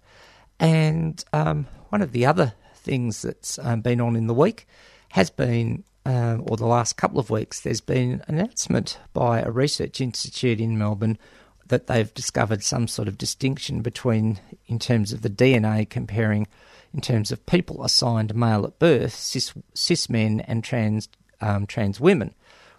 And 0.60 1.24
um, 1.32 1.66
one 1.88 2.02
of 2.02 2.12
the 2.12 2.26
other 2.26 2.52
things 2.88 3.20
that's 3.20 3.58
um, 3.58 3.82
been 3.82 4.00
on 4.00 4.16
in 4.16 4.28
the 4.28 4.34
week 4.34 4.66
has 5.10 5.28
been, 5.28 5.84
um, 6.06 6.42
or 6.46 6.56
the 6.56 6.66
last 6.66 6.96
couple 6.96 7.20
of 7.20 7.28
weeks, 7.28 7.60
there's 7.60 7.82
been 7.82 8.22
an 8.26 8.36
announcement 8.36 8.98
by 9.12 9.40
a 9.40 9.50
research 9.50 10.00
institute 10.00 10.58
in 10.58 10.78
Melbourne 10.78 11.18
that 11.66 11.86
they've 11.86 12.14
discovered 12.14 12.62
some 12.62 12.88
sort 12.88 13.06
of 13.06 13.18
distinction 13.18 13.82
between, 13.82 14.40
in 14.66 14.78
terms 14.78 15.12
of 15.12 15.20
the 15.20 15.28
DNA, 15.28 15.88
comparing 15.88 16.46
in 16.94 17.02
terms 17.02 17.30
of 17.30 17.44
people 17.44 17.84
assigned 17.84 18.34
male 18.34 18.64
at 18.64 18.78
birth, 18.78 19.14
cis, 19.14 19.52
cis 19.74 20.08
men 20.08 20.40
and 20.40 20.64
trans 20.64 21.10
um, 21.42 21.66
trans 21.66 22.00
women, 22.00 22.34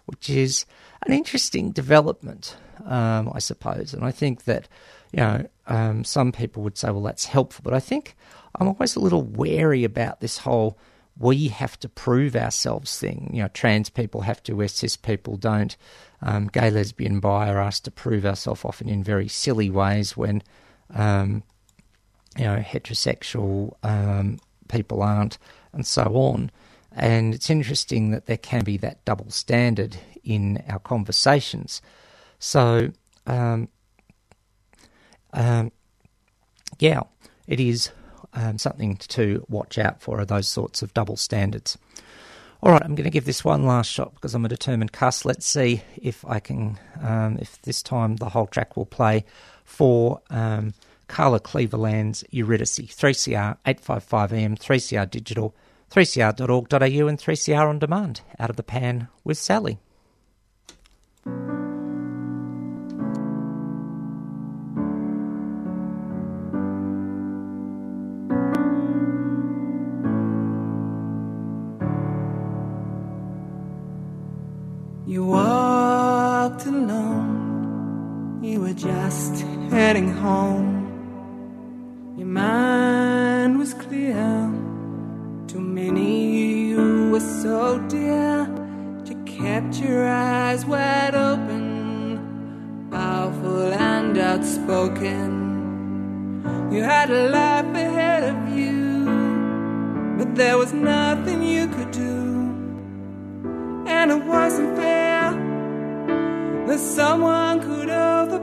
which 0.06 0.28
is 0.28 0.66
an 1.06 1.12
interesting 1.12 1.70
development, 1.70 2.56
um, 2.84 3.30
I 3.32 3.38
suppose. 3.38 3.94
And 3.94 4.04
I 4.04 4.10
think 4.10 4.44
that 4.44 4.66
you 5.12 5.20
know 5.20 5.46
um, 5.68 6.02
some 6.02 6.32
people 6.32 6.64
would 6.64 6.76
say, 6.76 6.90
well, 6.90 7.04
that's 7.04 7.26
helpful, 7.26 7.62
but 7.62 7.74
I 7.74 7.80
think 7.80 8.16
I'm 8.56 8.68
always 8.68 8.96
a 8.96 9.00
little 9.00 9.22
wary 9.22 9.84
about 9.84 10.20
this 10.20 10.38
whole 10.38 10.78
we 11.20 11.48
have 11.48 11.78
to 11.80 11.88
prove 11.88 12.34
ourselves 12.34 12.98
thing. 12.98 13.30
You 13.32 13.42
know, 13.42 13.48
trans 13.48 13.90
people 13.90 14.22
have 14.22 14.42
to, 14.44 14.54
where 14.54 14.68
cis 14.68 14.96
people 14.96 15.36
don't. 15.36 15.76
Um, 16.22 16.46
gay, 16.48 16.70
lesbian, 16.70 17.20
bi 17.20 17.50
are 17.50 17.60
asked 17.60 17.84
to 17.84 17.90
prove 17.90 18.24
ourselves 18.24 18.64
often 18.64 18.88
in 18.88 19.04
very 19.04 19.28
silly 19.28 19.68
ways 19.70 20.16
when, 20.16 20.42
um, 20.94 21.42
you 22.38 22.44
know, 22.44 22.56
heterosexual 22.56 23.74
um, 23.82 24.38
people 24.68 25.02
aren't, 25.02 25.36
and 25.74 25.86
so 25.86 26.04
on. 26.14 26.50
And 26.92 27.34
it's 27.34 27.50
interesting 27.50 28.10
that 28.12 28.26
there 28.26 28.38
can 28.38 28.64
be 28.64 28.78
that 28.78 29.04
double 29.04 29.30
standard 29.30 29.98
in 30.24 30.62
our 30.68 30.78
conversations. 30.78 31.82
So, 32.38 32.92
um, 33.26 33.68
um, 35.34 35.70
yeah, 36.78 37.02
it 37.46 37.60
is 37.60 37.90
um, 38.34 38.58
something 38.58 38.96
to 38.96 39.44
watch 39.48 39.78
out 39.78 40.00
for 40.00 40.20
are 40.20 40.24
those 40.24 40.48
sorts 40.48 40.82
of 40.82 40.94
double 40.94 41.16
standards. 41.16 41.76
All 42.62 42.72
right, 42.72 42.82
I'm 42.84 42.94
going 42.94 43.04
to 43.04 43.10
give 43.10 43.24
this 43.24 43.44
one 43.44 43.64
last 43.64 43.90
shot 43.90 44.14
because 44.14 44.34
I'm 44.34 44.44
a 44.44 44.48
determined 44.48 44.92
cuss. 44.92 45.24
Let's 45.24 45.46
see 45.46 45.82
if 45.96 46.24
I 46.26 46.40
can, 46.40 46.78
um, 47.00 47.38
if 47.40 47.60
this 47.62 47.82
time 47.82 48.16
the 48.16 48.28
whole 48.28 48.46
track 48.46 48.76
will 48.76 48.86
play 48.86 49.24
for 49.64 50.20
um, 50.28 50.74
Carla 51.08 51.40
Kleverlaan's 51.40 52.22
Eurydice, 52.30 52.78
3CR 52.78 53.56
855 53.64 54.32
AM, 54.32 54.56
3CR 54.56 55.10
Digital, 55.10 55.54
3cr.org.au, 55.90 57.08
and 57.08 57.18
3CR 57.18 57.68
on 57.68 57.78
demand. 57.78 58.20
Out 58.38 58.50
of 58.50 58.56
the 58.56 58.62
pan 58.62 59.08
with 59.24 59.38
Sally. 59.38 59.78
Were 78.70 78.78
just 78.78 79.42
heading 79.70 80.12
home. 80.12 80.86
Your 82.16 82.28
mind 82.28 83.58
was 83.58 83.74
clear, 83.74 84.48
too 85.48 85.60
many 85.60 86.68
you 86.68 87.10
were 87.10 87.26
so 87.42 87.80
dear. 87.88 88.48
You 89.06 89.16
kept 89.24 89.80
your 89.80 90.06
eyes 90.06 90.64
wide 90.64 91.16
open, 91.16 92.88
powerful 92.92 93.72
and 93.72 94.16
outspoken. 94.16 95.30
You 96.70 96.84
had 96.84 97.10
a 97.10 97.28
life 97.28 97.74
ahead 97.74 98.22
of 98.32 98.56
you, 98.56 99.04
but 100.16 100.36
there 100.36 100.58
was 100.58 100.72
nothing 100.72 101.42
you 101.42 101.66
could 101.66 101.90
do 101.90 102.20
and 103.86 104.12
it 104.12 104.24
wasn't 104.24 104.76
fair 104.76 105.32
that 106.66 106.78
someone 106.78 107.58
could 107.60 107.90
overbear, 107.90 108.39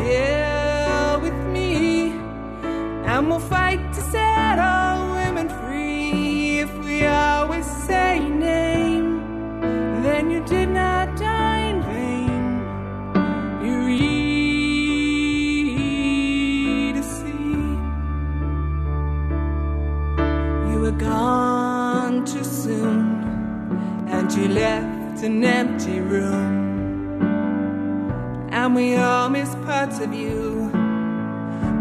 and 0.00 1.22
with 1.22 1.38
me, 1.52 2.12
and 3.04 3.28
we'll 3.28 3.40
fight 3.40 3.80
to 3.94 4.00
set 4.00 4.58
all 4.58 5.12
women 5.14 5.48
free 5.48 6.60
if 6.60 6.72
we 6.84 7.06
always 7.06 7.66
say 7.86 8.18
name, 8.20 9.20
then 10.02 10.30
you 10.30 10.40
did 10.44 10.68
not 10.68 11.16
die 11.16 11.60
in 11.70 11.82
vain. 11.82 12.60
You 13.64 13.74
read 13.86 15.26
a 16.96 17.02
sea. 17.02 17.68
You 20.70 20.78
were 20.80 20.98
gone 20.98 22.24
too 22.24 22.44
soon, 22.44 23.22
and 24.08 24.32
you 24.32 24.48
left 24.48 25.22
an 25.22 25.44
empty 25.44 26.00
room. 26.00 26.64
And 28.50 28.74
we 28.74 28.96
all 28.96 29.28
miss 29.28 29.55
parts 29.86 30.00
of 30.00 30.12
you. 30.12 30.70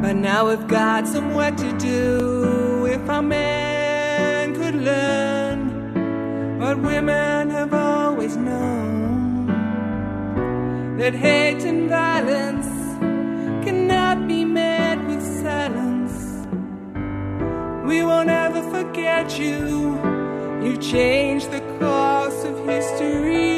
But 0.02 0.16
now 0.16 0.50
we've 0.50 0.68
got 0.68 1.08
some 1.08 1.34
work 1.34 1.58
to 1.58 1.72
do. 1.78 2.86
If 2.86 3.10
our 3.10 3.22
men 3.22 4.54
could 4.56 4.76
learn 4.76 6.60
what 6.60 6.78
women 6.80 7.50
have 7.50 7.74
always 7.74 8.36
known, 8.38 9.48
that 10.98 11.16
hate 11.16 11.64
and 11.66 11.90
violence 11.90 12.68
cannot 13.66 14.28
be 14.28 14.46
met 14.46 15.04
with 15.08 15.24
silence. 15.42 16.46
We 17.88 18.04
won't 18.04 18.30
ever 18.30 18.62
forget 18.76 19.40
you. 19.40 19.98
You 20.64 20.78
changed 20.78 21.50
the 21.52 21.62
course 21.80 22.44
of 22.44 22.56
history. 22.66 23.55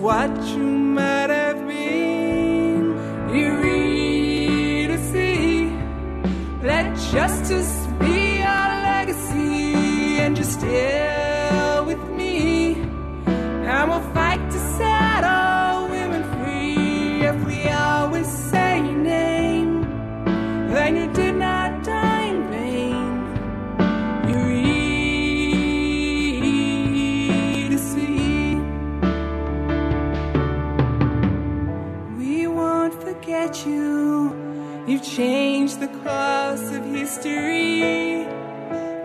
What 0.00 0.30
you 0.48 0.64
might 0.64 1.28
have 1.28 1.66
been. 1.68 2.94
Read 3.28 4.90
a 4.90 4.98
sea. 5.12 5.70
Let 6.62 6.96
justice 7.12 7.79
You've 35.02 35.80
the 35.80 35.88
course 35.88 36.76
of 36.76 36.84
history. 36.84 38.24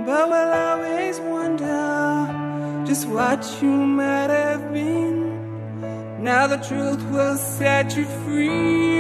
But 0.06 0.30
we'll 0.30 0.54
always 0.54 1.20
wonder 1.22 2.84
just 2.86 3.08
what 3.08 3.62
you 3.62 3.70
might 3.70 4.30
have 4.30 4.74
been. 4.74 6.22
Now 6.22 6.48
the 6.48 6.58
truth 6.58 7.02
will 7.12 7.38
set 7.38 7.96
you 7.96 8.06
free. 8.26 8.95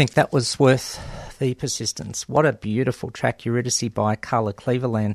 Think 0.00 0.14
that 0.14 0.32
was 0.32 0.58
worth 0.58 0.98
the 1.38 1.52
persistence. 1.52 2.26
What 2.26 2.46
a 2.46 2.54
beautiful 2.54 3.10
track, 3.10 3.44
Eurydice 3.44 3.90
by 3.90 4.16
Carla 4.16 4.54
Kleverlaan 4.54 5.14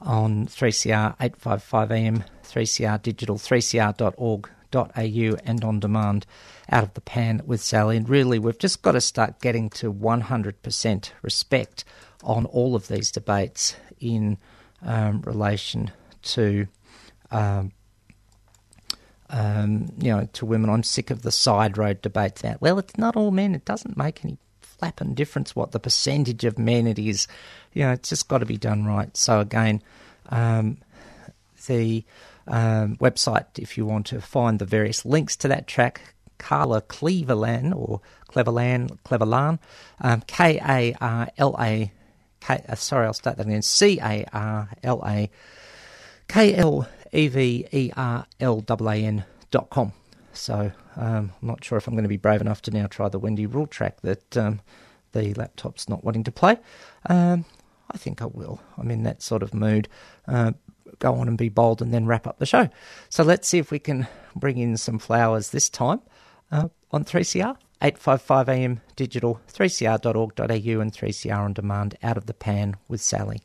on 0.00 0.46
3CR 0.46 1.16
855 1.20 1.90
AM, 1.90 2.22
3CR 2.44 3.02
digital, 3.02 3.38
3cr.org.au, 3.38 5.36
and 5.44 5.64
on 5.64 5.80
demand 5.80 6.26
out 6.70 6.84
of 6.84 6.94
the 6.94 7.00
pan 7.00 7.42
with 7.44 7.60
Sally. 7.60 7.96
And 7.96 8.08
really, 8.08 8.38
we've 8.38 8.56
just 8.56 8.82
got 8.82 8.92
to 8.92 9.00
start 9.00 9.40
getting 9.40 9.68
to 9.70 9.92
100% 9.92 11.10
respect 11.22 11.84
on 12.22 12.46
all 12.46 12.76
of 12.76 12.86
these 12.86 13.10
debates 13.10 13.74
in 13.98 14.38
um, 14.82 15.22
relation 15.22 15.90
to. 16.22 16.68
Um, 17.32 17.72
um, 19.30 19.92
you 19.98 20.10
know, 20.10 20.28
to 20.34 20.46
women. 20.46 20.70
I'm 20.70 20.82
sick 20.82 21.10
of 21.10 21.22
the 21.22 21.32
side 21.32 21.78
road 21.78 22.02
debates 22.02 22.42
now. 22.44 22.56
Well, 22.60 22.78
it's 22.78 22.98
not 22.98 23.16
all 23.16 23.30
men. 23.30 23.54
It 23.54 23.64
doesn't 23.64 23.96
make 23.96 24.24
any 24.24 24.38
flapping 24.60 25.14
difference 25.14 25.54
what 25.54 25.72
the 25.72 25.80
percentage 25.80 26.44
of 26.44 26.58
men 26.58 26.86
it 26.86 26.98
is. 26.98 27.26
You 27.72 27.84
know, 27.84 27.92
it's 27.92 28.08
just 28.08 28.28
got 28.28 28.38
to 28.38 28.46
be 28.46 28.56
done 28.56 28.84
right. 28.84 29.14
So 29.16 29.40
again, 29.40 29.82
um, 30.30 30.78
the 31.66 32.04
um, 32.48 32.96
website, 32.96 33.58
if 33.58 33.76
you 33.78 33.86
want 33.86 34.06
to 34.06 34.20
find 34.20 34.58
the 34.58 34.64
various 34.64 35.04
links 35.04 35.36
to 35.36 35.48
that 35.48 35.66
track, 35.66 36.14
Carla 36.38 36.82
Kleverlaan 36.82 37.74
or 37.74 38.00
Cleveland, 38.26 38.98
Cleveland, 39.04 39.58
um, 40.00 40.22
K 40.26 40.58
A 40.66 40.94
R 41.00 41.28
L 41.36 41.54
A. 41.60 41.92
K, 42.40 42.64
uh, 42.66 42.74
sorry, 42.74 43.06
I'll 43.06 43.12
start 43.12 43.36
that 43.36 43.46
again. 43.46 43.62
C 43.62 44.00
A 44.00 44.24
R 44.32 44.70
L 44.82 45.02
A 45.06 45.30
K 46.28 46.54
L 46.54 46.88
E 47.12 47.28
V 47.28 47.66
E 47.72 47.90
R 47.96 48.26
L 48.40 48.64
A 48.68 48.94
N 48.96 49.24
dot 49.50 49.70
com. 49.70 49.92
So 50.32 50.72
um, 50.96 51.32
I'm 51.40 51.48
not 51.48 51.64
sure 51.64 51.78
if 51.78 51.86
I'm 51.86 51.94
going 51.94 52.04
to 52.04 52.08
be 52.08 52.16
brave 52.16 52.40
enough 52.40 52.62
to 52.62 52.70
now 52.70 52.86
try 52.86 53.08
the 53.08 53.18
Wendy 53.18 53.46
Rule 53.46 53.66
track 53.66 54.00
that 54.02 54.36
um, 54.36 54.60
the 55.12 55.34
laptop's 55.34 55.88
not 55.88 56.04
wanting 56.04 56.24
to 56.24 56.32
play. 56.32 56.56
Um, 57.06 57.44
I 57.90 57.98
think 57.98 58.22
I 58.22 58.26
will. 58.26 58.60
I'm 58.78 58.90
in 58.90 59.02
that 59.02 59.22
sort 59.22 59.42
of 59.42 59.52
mood. 59.52 59.88
Uh, 60.28 60.52
go 60.98 61.14
on 61.14 61.28
and 61.28 61.38
be 61.38 61.48
bold 61.48 61.82
and 61.82 61.92
then 61.92 62.06
wrap 62.06 62.26
up 62.26 62.38
the 62.38 62.46
show. 62.46 62.68
So 63.08 63.24
let's 63.24 63.48
see 63.48 63.58
if 63.58 63.70
we 63.70 63.78
can 63.78 64.06
bring 64.36 64.58
in 64.58 64.76
some 64.76 64.98
flowers 64.98 65.50
this 65.50 65.68
time 65.68 66.00
uh, 66.52 66.68
on 66.92 67.04
3CR. 67.04 67.56
855 67.82 68.48
AM 68.50 68.80
digital, 68.94 69.40
3cr.org.au 69.50 70.80
and 70.80 70.92
3CR 70.92 71.38
on 71.38 71.54
demand, 71.54 71.96
out 72.02 72.18
of 72.18 72.26
the 72.26 72.34
pan 72.34 72.76
with 72.88 73.00
Sally. 73.00 73.40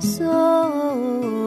So 0.00 1.39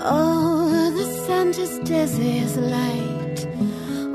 Oh, 0.00 0.92
the 0.96 1.04
scent 1.26 1.58
is 1.58 1.78
dizzy 1.80 2.38
as 2.38 2.56
light. 2.56 3.46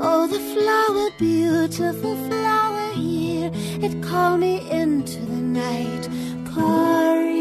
Oh, 0.00 0.26
the 0.26 0.40
flower, 0.54 1.10
beautiful 1.18 2.16
flower 2.28 2.92
here, 2.92 3.50
it 3.54 4.02
called 4.02 4.40
me 4.40 4.70
into 4.70 5.20
the 5.20 5.42
night. 5.42 6.08
Corey, 6.54 7.33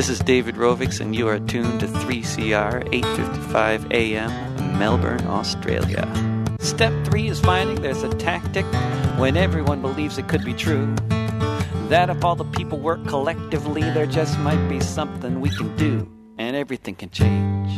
This 0.00 0.08
is 0.08 0.20
David 0.20 0.54
Rovics, 0.54 0.98
and 0.98 1.14
you 1.14 1.28
are 1.28 1.38
tuned 1.38 1.80
to 1.80 1.86
3CR 1.86 2.88
8:55 2.90 3.92
a.m. 3.92 4.78
Melbourne, 4.78 5.26
Australia. 5.26 6.08
Step 6.58 6.94
three 7.04 7.28
is 7.28 7.38
finding 7.38 7.82
there's 7.82 8.02
a 8.02 8.08
tactic 8.14 8.64
when 9.18 9.36
everyone 9.36 9.82
believes 9.82 10.16
it 10.16 10.26
could 10.26 10.42
be 10.42 10.54
true. 10.54 10.86
That 11.90 12.08
if 12.08 12.24
all 12.24 12.34
the 12.34 12.46
people 12.46 12.78
work 12.78 13.06
collectively, 13.06 13.82
there 13.82 14.06
just 14.06 14.38
might 14.38 14.66
be 14.70 14.80
something 14.80 15.38
we 15.38 15.50
can 15.50 15.76
do, 15.76 16.08
and 16.38 16.56
everything 16.56 16.94
can 16.94 17.10
change. 17.10 17.70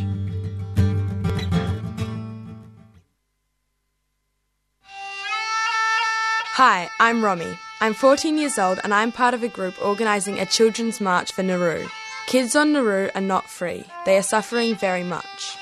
Hi, 6.54 6.88
I'm 7.00 7.24
Romy. 7.24 7.58
I'm 7.80 7.94
14 7.94 8.38
years 8.38 8.60
old 8.60 8.78
and 8.84 8.94
I'm 8.94 9.10
part 9.10 9.34
of 9.34 9.42
a 9.42 9.48
group 9.48 9.74
organising 9.84 10.38
a 10.38 10.46
children's 10.46 11.00
march 11.00 11.32
for 11.32 11.42
Nauru. 11.42 11.88
Kids 12.26 12.56
on 12.56 12.72
Nauru 12.72 13.10
are 13.14 13.20
not 13.20 13.50
free, 13.50 13.84
they 14.06 14.16
are 14.16 14.22
suffering 14.22 14.74
very 14.74 15.04
much. 15.04 15.58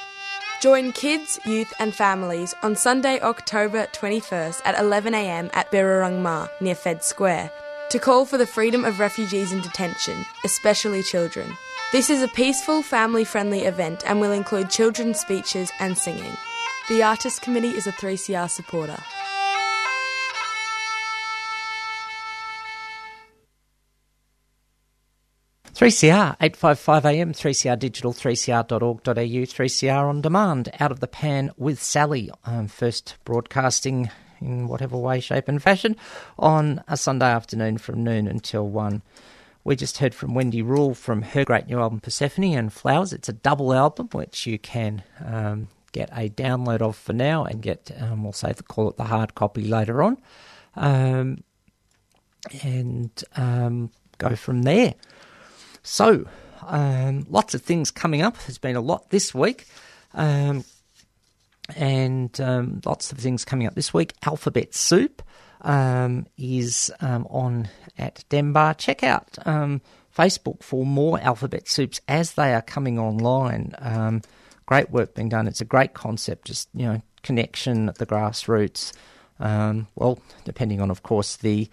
Join 0.60 0.92
kids, 0.92 1.40
youth, 1.44 1.72
and 1.78 1.94
families 1.94 2.54
on 2.62 2.76
Sunday, 2.76 3.18
October 3.20 3.86
21st 3.92 4.60
at 4.64 4.76
11am 4.76 5.50
at 5.54 5.72
Birrarung 5.72 6.20
Marr 6.20 6.50
near 6.60 6.74
Fed 6.74 7.02
Square 7.02 7.50
to 7.90 7.98
call 7.98 8.24
for 8.24 8.38
the 8.38 8.46
freedom 8.46 8.84
of 8.84 9.00
refugees 9.00 9.52
in 9.52 9.60
detention, 9.62 10.24
especially 10.44 11.02
children. 11.02 11.56
This 11.92 12.08
is 12.08 12.22
a 12.22 12.28
peaceful, 12.28 12.82
family 12.82 13.24
friendly 13.24 13.62
event 13.62 14.04
and 14.06 14.20
will 14.20 14.30
include 14.30 14.70
children's 14.70 15.18
speeches 15.18 15.72
and 15.80 15.98
singing. 15.98 16.36
The 16.88 17.02
Artist 17.02 17.42
Committee 17.42 17.70
is 17.70 17.88
a 17.88 17.92
3CR 17.92 18.48
supporter. 18.48 18.98
Three 25.80 25.92
CR 25.92 26.36
eight 26.42 26.56
five 26.56 26.78
five 26.78 27.06
AM, 27.06 27.32
three 27.32 27.54
CR 27.54 27.74
digital, 27.74 28.12
three 28.12 28.36
CR.org.au, 28.36 29.44
three 29.46 29.70
CR 29.70 29.88
on 29.88 30.20
demand, 30.20 30.68
out 30.78 30.92
of 30.92 31.00
the 31.00 31.06
pan 31.06 31.52
with 31.56 31.82
Sally. 31.82 32.30
Um, 32.44 32.68
first 32.68 33.16
broadcasting 33.24 34.10
in 34.42 34.68
whatever 34.68 34.98
way, 34.98 35.20
shape, 35.20 35.48
and 35.48 35.62
fashion 35.62 35.96
on 36.38 36.84
a 36.86 36.98
Sunday 36.98 37.30
afternoon 37.30 37.78
from 37.78 38.04
noon 38.04 38.28
until 38.28 38.68
one. 38.68 39.00
We 39.64 39.74
just 39.74 39.96
heard 39.96 40.14
from 40.14 40.34
Wendy 40.34 40.60
Rule 40.60 40.92
from 40.92 41.22
her 41.22 41.46
great 41.46 41.66
new 41.66 41.80
album 41.80 42.00
Persephone 42.00 42.52
and 42.52 42.70
Flowers. 42.70 43.14
It's 43.14 43.30
a 43.30 43.32
double 43.32 43.72
album 43.72 44.10
which 44.12 44.46
you 44.46 44.58
can 44.58 45.02
um, 45.24 45.68
get 45.92 46.10
a 46.12 46.28
download 46.28 46.82
of 46.82 46.94
for 46.94 47.14
now 47.14 47.46
and 47.46 47.62
get, 47.62 47.90
um, 47.98 48.22
we'll 48.22 48.34
say, 48.34 48.52
call 48.68 48.90
it 48.90 48.98
the 48.98 49.04
hard 49.04 49.34
copy 49.34 49.64
later 49.64 50.02
on, 50.02 50.18
um, 50.76 51.42
and 52.62 53.24
um, 53.34 53.90
go 54.18 54.36
from 54.36 54.64
there. 54.64 54.94
So, 55.82 56.26
um, 56.66 57.26
lots 57.28 57.54
of 57.54 57.62
things 57.62 57.90
coming 57.90 58.22
up. 58.22 58.36
There's 58.38 58.58
been 58.58 58.76
a 58.76 58.80
lot 58.80 59.10
this 59.10 59.34
week. 59.34 59.66
Um, 60.14 60.64
and 61.76 62.40
um, 62.40 62.80
lots 62.84 63.12
of 63.12 63.18
things 63.18 63.44
coming 63.44 63.66
up 63.66 63.74
this 63.74 63.94
week. 63.94 64.14
Alphabet 64.24 64.74
Soup 64.74 65.22
um, 65.60 66.26
is 66.36 66.90
um, 67.00 67.26
on 67.30 67.68
at 67.96 68.24
Denbar. 68.28 68.74
Check 68.74 69.04
out 69.04 69.38
um, 69.46 69.80
Facebook 70.16 70.62
for 70.62 70.84
more 70.84 71.20
Alphabet 71.20 71.68
Soups 71.68 72.00
as 72.08 72.32
they 72.32 72.54
are 72.54 72.62
coming 72.62 72.98
online. 72.98 74.22
Great 74.66 74.90
work 74.90 75.14
being 75.14 75.28
done. 75.28 75.48
It's 75.48 75.60
a 75.60 75.64
great 75.64 75.94
concept, 75.94 76.46
just, 76.46 76.68
you 76.74 76.86
know, 76.86 77.02
connection 77.22 77.88
at 77.88 77.98
the 77.98 78.06
grassroots. 78.06 78.92
Well, 79.38 80.18
depending 80.44 80.80
on, 80.80 80.90
of 80.90 81.02
course, 81.02 81.36
the 81.36 81.68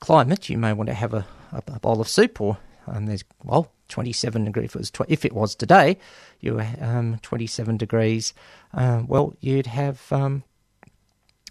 climate, 0.00 0.48
you 0.48 0.58
may 0.58 0.72
want 0.72 0.88
to 0.88 0.94
have 0.94 1.14
a, 1.14 1.26
a 1.52 1.78
bowl 1.78 2.00
of 2.00 2.08
soup 2.08 2.40
or 2.40 2.58
um, 2.86 3.06
there's 3.06 3.24
well 3.44 3.72
27 3.88 4.44
degrees. 4.44 4.64
If 4.66 4.74
it 4.74 4.78
was, 4.78 4.90
tw- 4.90 5.00
if 5.08 5.24
it 5.24 5.32
was 5.32 5.54
today, 5.54 5.98
you 6.40 6.54
were 6.54 6.66
um, 6.80 7.18
27 7.22 7.76
degrees. 7.76 8.32
Uh, 8.72 9.02
well, 9.06 9.34
you'd 9.40 9.66
have 9.66 10.10
um, 10.10 10.44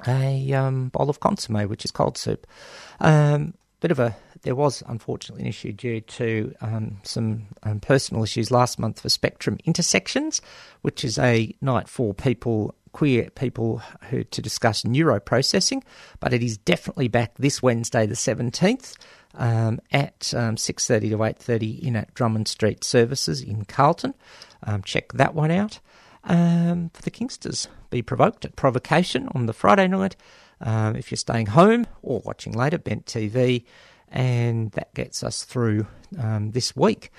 a 0.07 0.51
um, 0.53 0.89
bowl 0.89 1.09
of 1.09 1.19
consomme, 1.19 1.67
which 1.67 1.85
is 1.85 1.91
cold 1.91 2.17
soup. 2.17 2.47
Um, 2.99 3.53
bit 3.79 3.91
of 3.91 3.99
a 3.99 4.15
there 4.43 4.55
was 4.55 4.81
unfortunately 4.87 5.43
an 5.43 5.49
issue 5.49 5.71
due 5.71 6.01
to 6.01 6.53
um, 6.61 6.97
some 7.03 7.47
personal 7.81 8.23
issues 8.23 8.49
last 8.49 8.79
month 8.79 9.01
for 9.01 9.09
Spectrum 9.09 9.57
Intersections, 9.65 10.41
which 10.81 11.03
is 11.03 11.19
a 11.19 11.55
night 11.61 11.87
for 11.87 12.13
people 12.13 12.75
queer 12.91 13.29
people 13.31 13.81
who 14.09 14.23
to 14.23 14.41
discuss 14.41 14.83
neuroprocessing. 14.83 15.83
But 16.19 16.33
it 16.33 16.43
is 16.43 16.57
definitely 16.57 17.07
back 17.07 17.35
this 17.37 17.61
Wednesday, 17.61 18.05
the 18.05 18.15
seventeenth 18.15 18.95
um, 19.35 19.79
at 19.91 20.33
um, 20.35 20.55
6.30 20.55 21.09
to 21.11 21.17
8.30 21.17 21.79
in 21.79 21.95
at 21.95 22.13
Drummond 22.13 22.47
Street 22.47 22.83
Services 22.83 23.41
in 23.41 23.65
Carlton. 23.65 24.13
Um, 24.63 24.83
check 24.83 25.13
that 25.13 25.33
one 25.33 25.51
out. 25.51 25.79
Um, 26.23 26.91
for 26.93 27.01
the 27.01 27.11
Kinksters, 27.11 27.67
be 27.89 28.01
provoked 28.01 28.45
at 28.45 28.55
provocation 28.55 29.27
on 29.33 29.47
the 29.47 29.53
Friday 29.53 29.87
night. 29.87 30.15
Um, 30.59 30.95
if 30.95 31.09
you're 31.09 31.17
staying 31.17 31.47
home 31.47 31.87
or 32.03 32.21
watching 32.23 32.53
later, 32.53 32.77
Bent 32.77 33.05
TV, 33.05 33.65
and 34.09 34.71
that 34.71 34.93
gets 34.93 35.23
us 35.23 35.43
through 35.43 35.87
um, 36.19 36.51
this 36.51 36.75
week. 36.75 37.11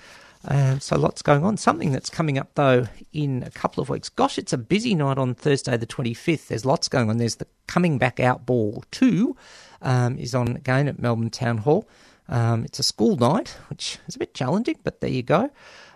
Um, 0.49 0.81
so 0.81 0.97
lots 0.97 1.23
going 1.23 1.45
on. 1.45 1.57
Something 1.57 1.93
that's 1.93 2.11
coming 2.11 2.39
up 2.39 2.55
though 2.55 2.87
in 3.13 3.43
a 3.45 3.51
couple 3.51 3.83
of 3.83 3.89
weeks. 3.89 4.09
Gosh, 4.09 4.39
it's 4.39 4.53
a 4.53 4.59
busy 4.59 4.95
night 4.95 5.19
on 5.19 5.35
Thursday 5.35 5.77
the 5.77 5.87
25th. 5.87 6.49
There's 6.49 6.65
lots 6.65 6.89
going 6.89 7.11
on. 7.11 7.19
There's 7.19 7.37
the 7.37 7.47
Coming 7.67 7.99
Back 7.99 8.21
Out 8.21 8.45
Ball 8.45 8.85
2 8.91 9.37
um, 9.83 10.19
is 10.19 10.35
on 10.35 10.57
again 10.57 10.89
at 10.89 10.99
Melbourne 10.99 11.31
Town 11.31 11.59
Hall. 11.59 11.89
Um, 12.29 12.65
it's 12.65 12.79
a 12.79 12.83
school 12.83 13.17
night, 13.17 13.57
which 13.69 13.99
is 14.07 14.17
a 14.17 14.19
bit 14.19 14.35
challenging, 14.35 14.79
but 14.83 15.01
there 15.01 15.11
you 15.11 15.23
go. 15.23 15.51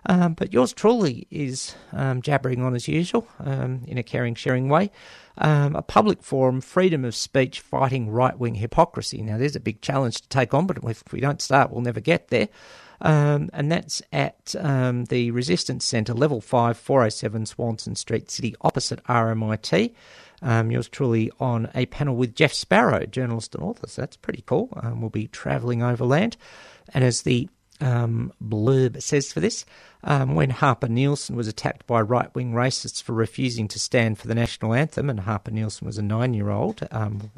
Um, 0.08 0.34
but 0.34 0.52
yours 0.52 0.72
truly 0.72 1.26
is 1.30 1.74
um, 1.92 2.22
jabbering 2.22 2.62
on 2.62 2.74
as 2.74 2.86
usual 2.86 3.26
um, 3.40 3.82
in 3.86 3.98
a 3.98 4.02
caring, 4.02 4.34
sharing 4.34 4.68
way. 4.68 4.90
A 5.38 5.82
public 5.82 6.22
forum, 6.22 6.60
freedom 6.60 7.04
of 7.04 7.14
speech, 7.14 7.60
fighting 7.60 8.08
right 8.08 8.38
wing 8.38 8.54
hypocrisy. 8.54 9.20
Now, 9.22 9.36
there's 9.36 9.56
a 9.56 9.60
big 9.60 9.80
challenge 9.82 10.22
to 10.22 10.28
take 10.28 10.54
on, 10.54 10.66
but 10.66 10.78
if 10.84 11.02
we 11.12 11.20
don't 11.20 11.42
start, 11.42 11.70
we'll 11.70 11.82
never 11.82 12.00
get 12.00 12.28
there. 12.28 12.48
Um, 13.00 13.50
and 13.52 13.70
that's 13.70 14.02
at 14.12 14.54
um, 14.58 15.04
the 15.06 15.30
Resistance 15.30 15.84
Centre, 15.84 16.14
level 16.14 16.40
5, 16.40 16.76
407 16.76 17.46
Swanston 17.46 17.94
Street, 17.94 18.30
City, 18.30 18.54
opposite 18.60 19.02
RMIT. 19.04 19.94
Um, 20.42 20.70
yours 20.70 20.88
truly 20.88 21.30
on 21.40 21.70
a 21.74 21.86
panel 21.86 22.14
with 22.14 22.34
Jeff 22.34 22.52
Sparrow, 22.52 23.06
journalist 23.06 23.54
and 23.54 23.64
author. 23.64 23.86
So 23.86 24.02
that's 24.02 24.16
pretty 24.16 24.42
cool. 24.46 24.68
Um, 24.82 25.00
we'll 25.00 25.10
be 25.10 25.28
travelling 25.28 25.82
overland. 25.82 26.36
And 26.92 27.04
as 27.04 27.22
the 27.22 27.48
um, 27.80 28.32
blurb 28.42 29.02
says 29.02 29.32
for 29.32 29.40
this, 29.40 29.64
um, 30.04 30.34
when 30.34 30.50
Harper 30.50 30.88
Nielsen 30.88 31.36
was 31.36 31.48
attacked 31.48 31.86
by 31.86 32.00
right 32.00 32.34
wing 32.34 32.52
racists 32.52 33.02
for 33.02 33.12
refusing 33.12 33.68
to 33.68 33.78
stand 33.78 34.18
for 34.18 34.28
the 34.28 34.34
national 34.34 34.74
anthem, 34.74 35.10
and 35.10 35.20
Harper 35.20 35.50
Nielsen 35.50 35.86
was 35.86 35.98
a 35.98 36.02
nine 36.02 36.34
year 36.34 36.50
old, 36.50 36.86
um, 36.90 37.30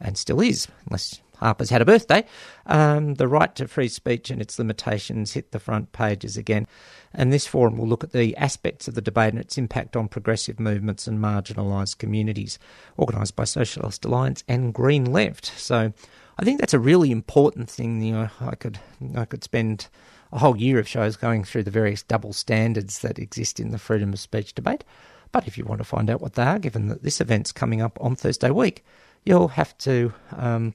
and 0.00 0.16
still 0.16 0.40
is, 0.40 0.68
unless 0.86 1.20
Harper's 1.44 1.68
had 1.68 1.82
a 1.82 1.84
birthday, 1.84 2.24
um, 2.64 3.14
the 3.14 3.28
right 3.28 3.54
to 3.56 3.68
free 3.68 3.88
speech 3.88 4.30
and 4.30 4.40
its 4.40 4.58
limitations 4.58 5.32
hit 5.34 5.52
the 5.52 5.58
front 5.58 5.92
pages 5.92 6.38
again. 6.38 6.66
And 7.12 7.32
this 7.32 7.46
forum 7.46 7.76
will 7.76 7.86
look 7.86 8.02
at 8.02 8.12
the 8.12 8.34
aspects 8.36 8.88
of 8.88 8.94
the 8.94 9.02
debate 9.02 9.34
and 9.34 9.38
its 9.38 9.58
impact 9.58 9.94
on 9.94 10.08
progressive 10.08 10.58
movements 10.58 11.06
and 11.06 11.18
marginalised 11.18 11.98
communities, 11.98 12.58
organised 12.98 13.36
by 13.36 13.44
Socialist 13.44 14.04
Alliance 14.06 14.42
and 14.48 14.72
Green 14.72 15.04
Left. 15.04 15.46
So 15.58 15.92
I 16.38 16.44
think 16.44 16.60
that's 16.60 16.74
a 16.74 16.78
really 16.78 17.10
important 17.10 17.68
thing. 17.68 18.02
You 18.02 18.12
know, 18.12 18.28
I 18.40 18.54
could 18.54 18.78
I 19.14 19.26
could 19.26 19.44
spend 19.44 19.88
a 20.32 20.38
whole 20.38 20.56
year 20.56 20.78
of 20.78 20.88
shows 20.88 21.16
going 21.16 21.44
through 21.44 21.64
the 21.64 21.70
various 21.70 22.02
double 22.02 22.32
standards 22.32 23.00
that 23.00 23.18
exist 23.18 23.60
in 23.60 23.70
the 23.70 23.78
freedom 23.78 24.12
of 24.12 24.18
speech 24.18 24.54
debate. 24.54 24.82
But 25.30 25.46
if 25.46 25.58
you 25.58 25.64
want 25.64 25.80
to 25.80 25.84
find 25.84 26.08
out 26.08 26.20
what 26.20 26.34
they 26.34 26.42
are, 26.42 26.58
given 26.58 26.88
that 26.88 27.02
this 27.02 27.20
event's 27.20 27.52
coming 27.52 27.82
up 27.82 27.98
on 28.00 28.16
Thursday 28.16 28.50
week, 28.50 28.84
you'll 29.24 29.48
have 29.48 29.76
to 29.78 30.12
um, 30.32 30.74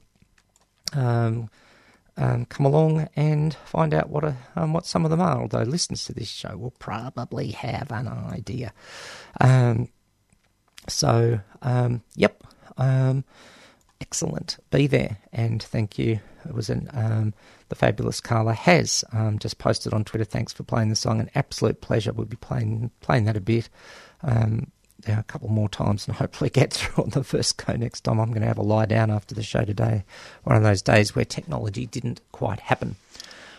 um, 0.92 1.50
um, 2.16 2.44
come 2.46 2.66
along 2.66 3.08
and 3.16 3.54
find 3.64 3.94
out 3.94 4.10
what 4.10 4.24
a, 4.24 4.36
um, 4.56 4.72
what 4.72 4.86
some 4.86 5.04
of 5.04 5.10
them 5.10 5.20
are. 5.20 5.40
Although 5.40 5.62
listeners 5.62 6.04
to 6.06 6.12
this 6.12 6.28
show 6.28 6.56
will 6.56 6.72
probably 6.72 7.52
have 7.52 7.90
an 7.90 8.08
idea. 8.08 8.72
Um, 9.40 9.88
so, 10.88 11.40
um, 11.62 12.02
yep, 12.16 12.42
um, 12.76 13.24
excellent. 14.00 14.58
Be 14.70 14.86
there 14.86 15.18
and 15.32 15.62
thank 15.62 15.98
you. 15.98 16.20
It 16.46 16.54
was 16.54 16.70
an 16.70 17.34
the 17.68 17.76
fabulous 17.76 18.20
Carla 18.20 18.54
has 18.54 19.04
just 19.38 19.58
posted 19.58 19.92
on 19.92 20.04
Twitter. 20.04 20.24
Thanks 20.24 20.52
for 20.52 20.64
playing 20.64 20.88
the 20.88 20.96
song. 20.96 21.20
An 21.20 21.30
absolute 21.34 21.80
pleasure. 21.80 22.12
We'll 22.12 22.26
be 22.26 22.36
playing 22.36 22.90
playing 23.00 23.24
that 23.24 23.36
a 23.36 23.40
bit. 23.40 23.68
Um, 24.22 24.72
a 25.06 25.22
couple 25.24 25.48
more 25.48 25.68
times 25.68 26.06
and 26.06 26.16
hopefully 26.16 26.50
get 26.54 26.72
through 26.72 27.04
on 27.04 27.10
the 27.10 27.24
first 27.24 27.56
go 27.64 27.74
next 27.74 28.02
time. 28.02 28.18
I'm 28.18 28.30
going 28.30 28.42
to 28.42 28.48
have 28.48 28.58
a 28.58 28.62
lie 28.62 28.86
down 28.86 29.10
after 29.10 29.34
the 29.34 29.42
show 29.42 29.64
today. 29.64 30.04
One 30.44 30.56
of 30.56 30.62
those 30.62 30.82
days 30.82 31.14
where 31.14 31.24
technology 31.24 31.86
didn't 31.86 32.20
quite 32.32 32.60
happen. 32.60 32.96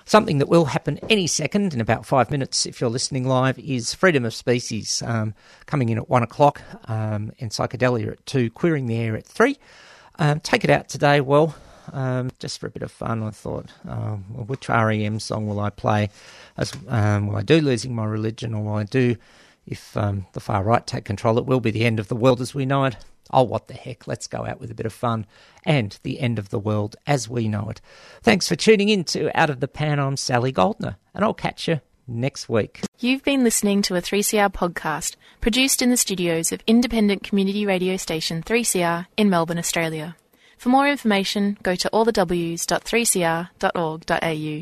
Something 0.05 0.39
that 0.39 0.49
will 0.49 0.65
happen 0.65 0.99
any 1.09 1.27
second 1.27 1.73
in 1.73 1.79
about 1.79 2.05
five 2.05 2.31
minutes 2.31 2.65
if 2.65 2.81
you're 2.81 2.89
listening 2.89 3.27
live 3.27 3.57
is 3.59 3.93
Freedom 3.93 4.25
of 4.25 4.33
Species 4.33 5.01
um, 5.05 5.33
coming 5.67 5.89
in 5.89 5.97
at 5.97 6.09
one 6.09 6.23
o'clock 6.23 6.61
um, 6.85 7.31
and 7.39 7.51
Psychedelia 7.51 8.13
at 8.13 8.25
two, 8.25 8.49
Queering 8.49 8.87
the 8.87 8.97
Air 8.97 9.15
at 9.15 9.25
three. 9.25 9.57
Um, 10.19 10.39
take 10.39 10.63
it 10.63 10.69
out 10.69 10.89
today. 10.89 11.21
Well, 11.21 11.55
um, 11.93 12.31
just 12.39 12.59
for 12.59 12.67
a 12.67 12.69
bit 12.69 12.83
of 12.83 12.91
fun, 12.91 13.23
I 13.23 13.29
thought, 13.29 13.69
um, 13.87 14.23
which 14.47 14.69
REM 14.69 15.19
song 15.19 15.47
will 15.47 15.59
I 15.59 15.69
play? 15.69 16.09
As 16.57 16.73
um, 16.87 17.27
will 17.27 17.37
I 17.37 17.41
do 17.41 17.61
Losing 17.61 17.95
My 17.95 18.05
Religion, 18.05 18.53
or 18.53 18.63
will 18.63 18.75
I 18.75 18.83
do 18.83 19.15
if 19.65 19.95
um, 19.95 20.25
the 20.33 20.39
far 20.39 20.63
right 20.63 20.85
take 20.85 21.05
control? 21.05 21.37
It 21.37 21.45
will 21.45 21.59
be 21.59 21.71
the 21.71 21.85
end 21.85 21.99
of 21.99 22.07
the 22.07 22.15
world 22.15 22.41
as 22.41 22.55
we 22.55 22.65
know 22.65 22.85
it. 22.85 22.97
Oh, 23.31 23.43
what 23.43 23.67
the 23.67 23.73
heck? 23.73 24.07
Let's 24.07 24.27
go 24.27 24.45
out 24.45 24.59
with 24.59 24.71
a 24.71 24.75
bit 24.75 24.85
of 24.85 24.93
fun 24.93 25.25
and 25.65 25.97
the 26.03 26.19
end 26.19 26.37
of 26.37 26.49
the 26.49 26.59
world 26.59 26.95
as 27.07 27.29
we 27.29 27.47
know 27.47 27.69
it. 27.69 27.79
Thanks 28.21 28.47
for 28.47 28.55
tuning 28.55 28.89
in 28.89 29.03
to 29.05 29.31
Out 29.39 29.49
of 29.49 29.61
the 29.61 29.67
Pan. 29.67 29.99
I'm 29.99 30.17
Sally 30.17 30.51
Goldner, 30.51 30.97
and 31.13 31.23
I'll 31.23 31.33
catch 31.33 31.67
you 31.67 31.79
next 32.07 32.49
week. 32.49 32.81
You've 32.99 33.23
been 33.23 33.43
listening 33.43 33.81
to 33.83 33.95
a 33.95 34.01
3CR 34.01 34.51
podcast 34.51 35.15
produced 35.39 35.81
in 35.81 35.89
the 35.89 35.97
studios 35.97 36.51
of 36.51 36.61
independent 36.67 37.23
community 37.23 37.65
radio 37.65 37.97
station 37.97 38.43
3CR 38.43 39.07
in 39.17 39.29
Melbourne, 39.29 39.57
Australia. 39.57 40.15
For 40.57 40.69
more 40.69 40.87
information, 40.87 41.57
go 41.63 41.75
to 41.75 41.89
allthews.3cr.org.au. 41.91 44.59